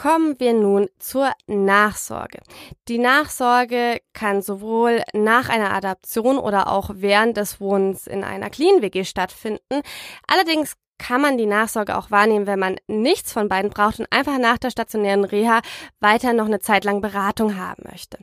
Kommen 0.00 0.40
wir 0.40 0.54
nun 0.54 0.88
zur 0.98 1.30
Nachsorge. 1.46 2.40
Die 2.88 2.96
Nachsorge 2.96 4.00
kann 4.14 4.40
sowohl 4.40 5.02
nach 5.12 5.50
einer 5.50 5.74
Adaption 5.74 6.38
oder 6.38 6.72
auch 6.72 6.88
während 6.94 7.36
des 7.36 7.60
Wohnens 7.60 8.06
in 8.06 8.24
einer 8.24 8.48
Clean 8.48 8.80
WG 8.80 9.04
stattfinden. 9.04 9.82
Allerdings 10.26 10.76
kann 10.96 11.20
man 11.20 11.36
die 11.36 11.44
Nachsorge 11.44 11.98
auch 11.98 12.10
wahrnehmen, 12.10 12.46
wenn 12.46 12.58
man 12.58 12.76
nichts 12.86 13.30
von 13.30 13.50
beiden 13.50 13.70
braucht 13.70 14.00
und 14.00 14.10
einfach 14.10 14.38
nach 14.38 14.56
der 14.56 14.70
stationären 14.70 15.24
Reha 15.24 15.60
weiter 16.00 16.32
noch 16.32 16.46
eine 16.46 16.60
Zeit 16.60 16.84
lang 16.84 17.02
Beratung 17.02 17.58
haben 17.58 17.82
möchte. 17.90 18.18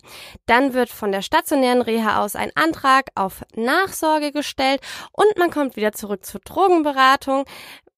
Dann 0.47 0.73
wird 0.73 0.89
von 0.89 1.11
der 1.11 1.21
stationären 1.21 1.83
Reha 1.83 2.23
aus 2.23 2.35
ein 2.35 2.49
Antrag 2.55 3.09
auf 3.13 3.43
Nachsorge 3.55 4.31
gestellt 4.31 4.81
und 5.11 5.37
man 5.37 5.51
kommt 5.51 5.75
wieder 5.75 5.91
zurück 5.91 6.25
zur 6.25 6.41
Drogenberatung 6.41 7.45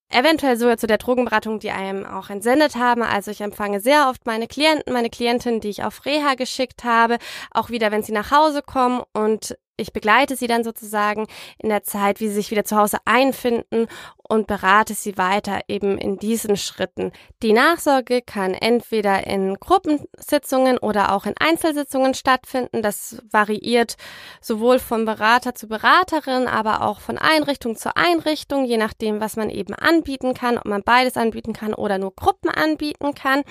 eventuell 0.10 0.58
sogar 0.58 0.78
zu 0.78 0.88
der 0.88 0.98
Drogenberatung, 0.98 1.60
die 1.60 1.72
einem 1.72 2.06
auch 2.06 2.30
entsendet 2.30 2.76
haben. 2.76 3.04
Also 3.04 3.32
ich 3.32 3.42
empfange 3.42 3.80
sehr 3.80 4.10
oft 4.10 4.26
meine 4.26 4.48
Klienten, 4.48 4.94
meine 4.94 5.10
Klientinnen, 5.10 5.62
die 5.62 5.70
ich 5.70 5.84
auf 5.84 6.06
Reha 6.06 6.36
geschickt 6.36 6.84
habe, 6.84 7.18
auch 7.52 7.70
wieder, 7.70 7.92
wenn 7.92 8.04
sie 8.04 8.12
nach 8.12 8.32
Hause 8.32 8.62
kommen 8.62 9.04
und 9.14 9.58
ich 9.80 9.94
begleite 9.94 10.36
sie 10.36 10.48
dann 10.48 10.64
sozusagen 10.64 11.28
in 11.58 11.70
der 11.70 11.84
Zeit, 11.84 12.20
wie 12.20 12.28
sie 12.28 12.36
sich 12.36 12.52
wieder 12.52 12.66
zu 12.66 12.76
Hause 12.76 12.98
einfinden 13.06 13.88
und 14.30 14.46
berate 14.46 14.94
sie 14.94 15.18
weiter 15.18 15.62
eben 15.68 15.98
in 15.98 16.18
diesen 16.18 16.56
Schritten. 16.56 17.12
Die 17.42 17.52
Nachsorge 17.52 18.22
kann 18.22 18.54
entweder 18.54 19.26
in 19.26 19.56
Gruppensitzungen 19.56 20.78
oder 20.78 21.14
auch 21.14 21.26
in 21.26 21.34
Einzelsitzungen 21.40 22.14
stattfinden. 22.14 22.84
Das 22.84 23.22
variiert 23.32 23.96
sowohl 24.40 24.78
vom 24.78 25.06
Berater 25.06 25.56
zu 25.56 25.68
Beraterin, 25.68 26.48
aber 26.48 26.84
auch 26.84 27.00
von 27.00 27.18
Einrichtung 27.18 27.76
zu 27.76 27.96
Einrichtung, 27.96 28.66
je 28.66 28.78
nachdem, 28.78 29.20
was 29.20 29.36
man 29.36 29.50
eben 29.50 29.74
anbieten 29.74 30.36
kann, 30.36 30.60
ob 30.60 30.66
man 30.66 30.84
beides 30.84 31.18
anbieten 31.18 31.54
kann 31.54 31.74
oder 31.74 31.98
nur 31.98 32.16
Gruppen 32.16 32.52
anbieten 32.52 33.16
kann. 33.16 33.44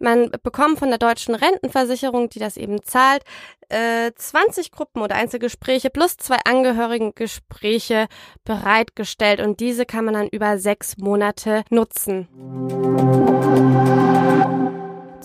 Man 0.00 0.30
bekommt 0.42 0.78
von 0.78 0.88
der 0.88 0.98
deutschen 0.98 1.34
Rentenversicherung, 1.34 2.28
die 2.28 2.38
das 2.38 2.56
eben 2.56 2.82
zahlt, 2.82 3.24
äh, 3.68 4.12
20 4.14 4.72
Gruppen 4.72 5.02
oder 5.02 5.16
Einzelgespräche 5.16 5.90
plus 5.90 6.16
zwei 6.16 6.38
Angehörigengespräche 6.44 8.06
bereitgestellt 8.44 9.40
und 9.40 9.60
diese 9.60 9.86
kann 9.86 10.04
man 10.04 10.14
dann 10.14 10.28
über 10.28 10.58
sechs 10.58 10.96
Monate 10.98 11.64
nutzen. 11.70 12.28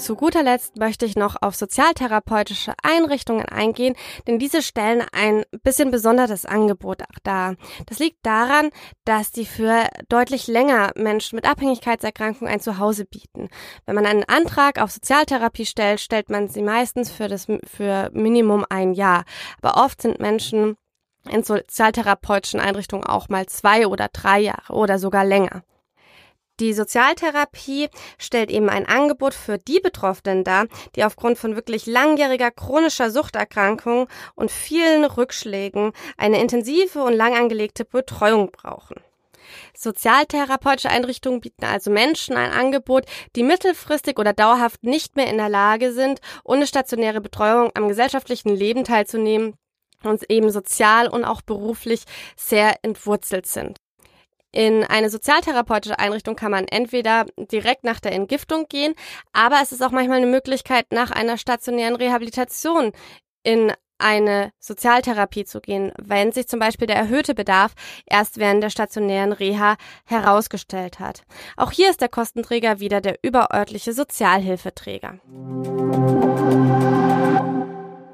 Zu 0.03 0.17
guter 0.17 0.43
Letzt 0.43 0.75
möchte 0.75 1.05
ich 1.05 1.15
noch 1.15 1.37
auf 1.41 1.55
sozialtherapeutische 1.55 2.73
Einrichtungen 2.83 3.45
eingehen, 3.45 3.95
denn 4.27 4.37
diese 4.37 4.61
stellen 4.61 5.01
ein 5.13 5.45
bisschen 5.63 5.91
besonderes 5.91 6.45
Angebot 6.45 7.03
dar. 7.23 7.55
Das 7.85 7.99
liegt 7.99 8.17
daran, 8.25 8.71
dass 9.05 9.31
die 9.31 9.45
für 9.45 9.87
deutlich 10.09 10.47
länger 10.47 10.91
Menschen 10.95 11.37
mit 11.37 11.49
Abhängigkeitserkrankungen 11.49 12.53
ein 12.53 12.59
Zuhause 12.59 13.05
bieten. 13.05 13.47
Wenn 13.85 13.95
man 13.95 14.05
einen 14.05 14.25
Antrag 14.25 14.81
auf 14.81 14.91
Sozialtherapie 14.91 15.65
stellt, 15.65 16.01
stellt 16.01 16.29
man 16.29 16.49
sie 16.49 16.63
meistens 16.63 17.09
für 17.09 17.29
das 17.29 17.47
für 17.63 18.09
Minimum 18.11 18.65
ein 18.67 18.91
Jahr. 18.91 19.23
Aber 19.61 19.81
oft 19.85 20.01
sind 20.01 20.19
Menschen 20.19 20.75
in 21.29 21.43
sozialtherapeutischen 21.43 22.59
Einrichtungen 22.59 23.05
auch 23.05 23.29
mal 23.29 23.45
zwei 23.45 23.87
oder 23.87 24.09
drei 24.11 24.41
Jahre 24.41 24.73
oder 24.73 24.99
sogar 24.99 25.23
länger. 25.23 25.63
Die 26.59 26.73
Sozialtherapie 26.73 27.89
stellt 28.19 28.51
eben 28.51 28.69
ein 28.69 28.85
Angebot 28.85 29.33
für 29.33 29.57
die 29.57 29.79
Betroffenen 29.79 30.43
dar, 30.43 30.67
die 30.95 31.03
aufgrund 31.03 31.39
von 31.39 31.55
wirklich 31.55 31.87
langjähriger 31.87 32.51
chronischer 32.51 33.09
Suchterkrankung 33.09 34.07
und 34.35 34.51
vielen 34.51 35.03
Rückschlägen 35.03 35.93
eine 36.15 36.39
intensive 36.39 37.03
und 37.03 37.13
lang 37.13 37.35
angelegte 37.35 37.85
Betreuung 37.85 38.51
brauchen. 38.51 38.97
Sozialtherapeutische 39.75 40.89
Einrichtungen 40.89 41.41
bieten 41.41 41.65
also 41.65 41.89
Menschen 41.89 42.35
ein 42.35 42.51
Angebot, 42.51 43.05
die 43.35 43.43
mittelfristig 43.43 44.19
oder 44.19 44.33
dauerhaft 44.33 44.83
nicht 44.83 45.15
mehr 45.15 45.27
in 45.27 45.37
der 45.37 45.49
Lage 45.49 45.91
sind, 45.91 46.21
ohne 46.43 46.67
stationäre 46.67 47.19
Betreuung 47.19 47.71
am 47.73 47.87
gesellschaftlichen 47.87 48.55
Leben 48.55 48.83
teilzunehmen 48.83 49.55
und 50.03 50.29
eben 50.29 50.51
sozial 50.51 51.07
und 51.07 51.25
auch 51.25 51.41
beruflich 51.41 52.03
sehr 52.35 52.75
entwurzelt 52.83 53.47
sind. 53.47 53.77
In 54.53 54.83
eine 54.83 55.09
sozialtherapeutische 55.09 55.97
Einrichtung 55.97 56.35
kann 56.35 56.51
man 56.51 56.67
entweder 56.67 57.25
direkt 57.37 57.83
nach 57.83 57.99
der 57.99 58.11
Entgiftung 58.11 58.67
gehen, 58.69 58.93
aber 59.31 59.59
es 59.63 59.71
ist 59.71 59.81
auch 59.81 59.89
manchmal 59.89 60.17
eine 60.17 60.27
Möglichkeit, 60.27 60.85
nach 60.91 61.09
einer 61.09 61.39
stationären 61.39 61.95
Rehabilitation 61.95 62.91
in 63.41 63.73
eine 63.97 64.51
Sozialtherapie 64.59 65.45
zu 65.45 65.59
gehen, 65.59 65.91
wenn 65.99 66.31
sich 66.31 66.47
zum 66.47 66.59
Beispiel 66.59 66.85
der 66.85 66.97
erhöhte 66.97 67.33
Bedarf 67.33 67.73
erst 68.05 68.37
während 68.37 68.61
der 68.61 68.69
stationären 68.69 69.31
Reha 69.31 69.75
herausgestellt 70.05 70.99
hat. 70.99 71.23
Auch 71.57 71.71
hier 71.71 71.89
ist 71.89 72.01
der 72.01 72.09
Kostenträger 72.09 72.79
wieder 72.79 73.01
der 73.01 73.17
überörtliche 73.23 73.93
Sozialhilfeträger. 73.93 75.19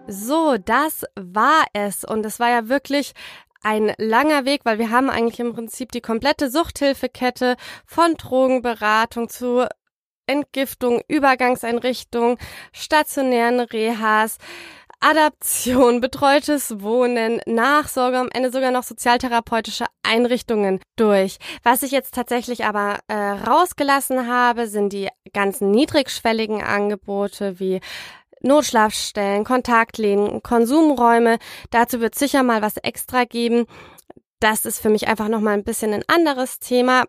So, 0.07 0.57
das 0.57 1.05
war 1.15 1.65
es. 1.73 2.03
Und 2.03 2.25
es 2.25 2.39
war 2.39 2.49
ja 2.49 2.67
wirklich 2.67 3.13
ein 3.61 3.93
langer 3.97 4.45
Weg, 4.45 4.61
weil 4.63 4.79
wir 4.79 4.89
haben 4.89 5.09
eigentlich 5.09 5.39
im 5.39 5.53
Prinzip 5.53 5.91
die 5.91 6.01
komplette 6.01 6.49
Suchthilfekette 6.49 7.55
von 7.85 8.15
Drogenberatung 8.15 9.29
zu 9.29 9.67
Entgiftung, 10.27 11.01
Übergangseinrichtung, 11.07 12.37
stationären 12.71 13.59
Rehas, 13.59 14.37
Adaption, 15.01 16.01
betreutes 16.01 16.81
Wohnen, 16.81 17.39
Nachsorge, 17.45 18.19
am 18.19 18.29
Ende 18.33 18.51
sogar 18.51 18.71
noch 18.71 18.83
sozialtherapeutische 18.83 19.85
Einrichtungen 20.03 20.81
durch. 20.97 21.37
Was 21.63 21.83
ich 21.83 21.91
jetzt 21.91 22.13
tatsächlich 22.13 22.65
aber 22.65 22.99
äh, 23.07 23.13
rausgelassen 23.15 24.27
habe, 24.27 24.67
sind 24.67 24.91
die 24.91 25.07
ganzen 25.31 25.71
niedrigschwelligen 25.71 26.61
Angebote 26.61 27.61
wie 27.61 27.79
Notschlafstellen, 28.41 29.43
Kontaktlehnen, 29.43 30.41
Konsumräume. 30.43 31.39
Dazu 31.71 31.99
wird 31.99 32.15
sicher 32.15 32.43
mal 32.43 32.61
was 32.61 32.77
extra 32.77 33.25
geben. 33.25 33.65
Das 34.39 34.65
ist 34.65 34.79
für 34.79 34.89
mich 34.89 35.07
einfach 35.07 35.27
nochmal 35.27 35.55
ein 35.55 35.63
bisschen 35.63 35.93
ein 35.93 36.03
anderes 36.07 36.59
Thema, 36.59 37.05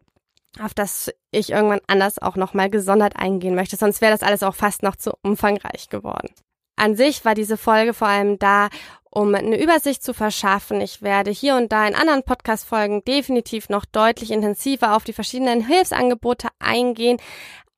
auf 0.61 0.75
das 0.75 1.13
ich 1.31 1.51
irgendwann 1.51 1.81
anders 1.87 2.21
auch 2.21 2.37
nochmal 2.37 2.71
gesondert 2.71 3.17
eingehen 3.17 3.55
möchte. 3.55 3.77
Sonst 3.77 4.01
wäre 4.01 4.13
das 4.13 4.23
alles 4.23 4.43
auch 4.43 4.55
fast 4.55 4.83
noch 4.83 4.97
zu 4.97 5.13
umfangreich 5.23 5.89
geworden. 5.89 6.31
An 6.77 6.97
sich 6.97 7.25
war 7.25 7.35
diese 7.35 7.59
Folge 7.59 7.93
vor 7.93 8.09
allem 8.09 8.39
da, 8.39 8.69
um 9.11 9.35
eine 9.35 9.61
Übersicht 9.61 10.03
zu 10.03 10.15
verschaffen. 10.15 10.81
Ich 10.81 11.03
werde 11.03 11.31
hier 11.31 11.57
und 11.57 11.73
da 11.73 11.87
in 11.87 11.95
anderen 11.95 12.23
Podcast-Folgen 12.23 13.05
definitiv 13.05 13.69
noch 13.69 13.85
deutlich 13.85 14.31
intensiver 14.31 14.97
auf 14.97 15.05
die 15.05 15.13
verschiedenen 15.13 15.67
Hilfsangebote 15.67 16.49
eingehen. 16.59 17.19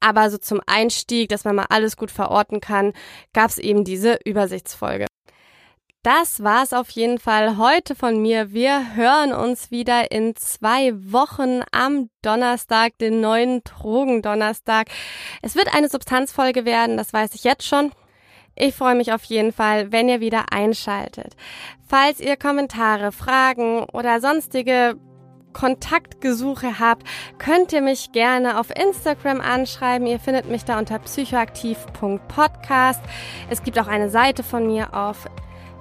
Aber 0.02 0.30
so 0.30 0.36
zum 0.36 0.60
Einstieg, 0.66 1.28
dass 1.28 1.44
man 1.44 1.54
mal 1.54 1.66
alles 1.68 1.96
gut 1.96 2.10
verorten 2.10 2.60
kann, 2.60 2.92
gab 3.32 3.50
es 3.50 3.58
eben 3.58 3.84
diese 3.84 4.18
Übersichtsfolge. 4.24 5.06
Das 6.02 6.42
war's 6.42 6.72
auf 6.72 6.90
jeden 6.90 7.20
Fall 7.20 7.58
heute 7.58 7.94
von 7.94 8.20
mir. 8.20 8.52
Wir 8.52 8.96
hören 8.96 9.32
uns 9.32 9.70
wieder 9.70 10.10
in 10.10 10.34
zwei 10.34 10.92
Wochen 11.12 11.60
am 11.70 12.10
Donnerstag, 12.22 12.98
den 12.98 13.20
neuen 13.20 13.62
Drogendonnerstag. 13.62 14.88
Es 15.42 15.54
wird 15.54 15.72
eine 15.72 15.88
Substanzfolge 15.88 16.64
werden, 16.64 16.96
das 16.96 17.12
weiß 17.12 17.36
ich 17.36 17.44
jetzt 17.44 17.64
schon. 17.64 17.92
Ich 18.56 18.74
freue 18.74 18.96
mich 18.96 19.12
auf 19.12 19.22
jeden 19.24 19.52
Fall, 19.52 19.92
wenn 19.92 20.08
ihr 20.08 20.18
wieder 20.18 20.46
einschaltet. 20.52 21.36
Falls 21.86 22.18
ihr 22.18 22.36
Kommentare, 22.36 23.12
Fragen 23.12 23.84
oder 23.84 24.20
sonstige 24.20 24.96
Kontaktgesuche 25.52 26.78
habt, 26.78 27.02
könnt 27.38 27.72
ihr 27.72 27.82
mich 27.82 28.12
gerne 28.12 28.58
auf 28.58 28.68
Instagram 28.70 29.40
anschreiben. 29.40 30.06
Ihr 30.06 30.20
findet 30.20 30.48
mich 30.48 30.64
da 30.64 30.78
unter 30.78 30.98
psychoaktiv.podcast. 30.98 33.00
Es 33.50 33.62
gibt 33.62 33.78
auch 33.78 33.88
eine 33.88 34.08
Seite 34.10 34.42
von 34.42 34.66
mir 34.66 34.94
auf 34.94 35.28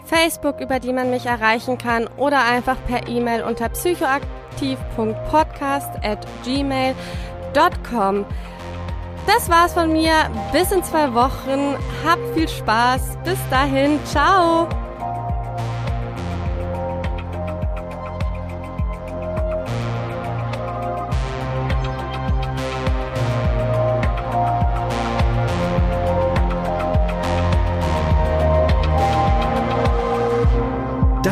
Facebook, 0.05 0.59
über 0.59 0.79
die 0.79 0.93
man 0.93 1.09
mich 1.09 1.25
erreichen 1.25 1.77
kann 1.77 2.07
oder 2.17 2.43
einfach 2.43 2.77
per 2.85 3.07
E-Mail 3.07 3.43
unter 3.43 3.69
psychoaktiv.podcast 3.69 5.89
at 6.03 6.27
gmail.com. 6.43 8.25
Das 9.27 9.49
war's 9.49 9.73
von 9.73 9.91
mir. 9.91 10.13
Bis 10.51 10.71
in 10.71 10.83
zwei 10.83 11.13
Wochen. 11.13 11.75
Habt 12.05 12.33
viel 12.33 12.49
Spaß. 12.49 13.17
Bis 13.23 13.37
dahin. 13.49 13.99
Ciao. 14.05 14.67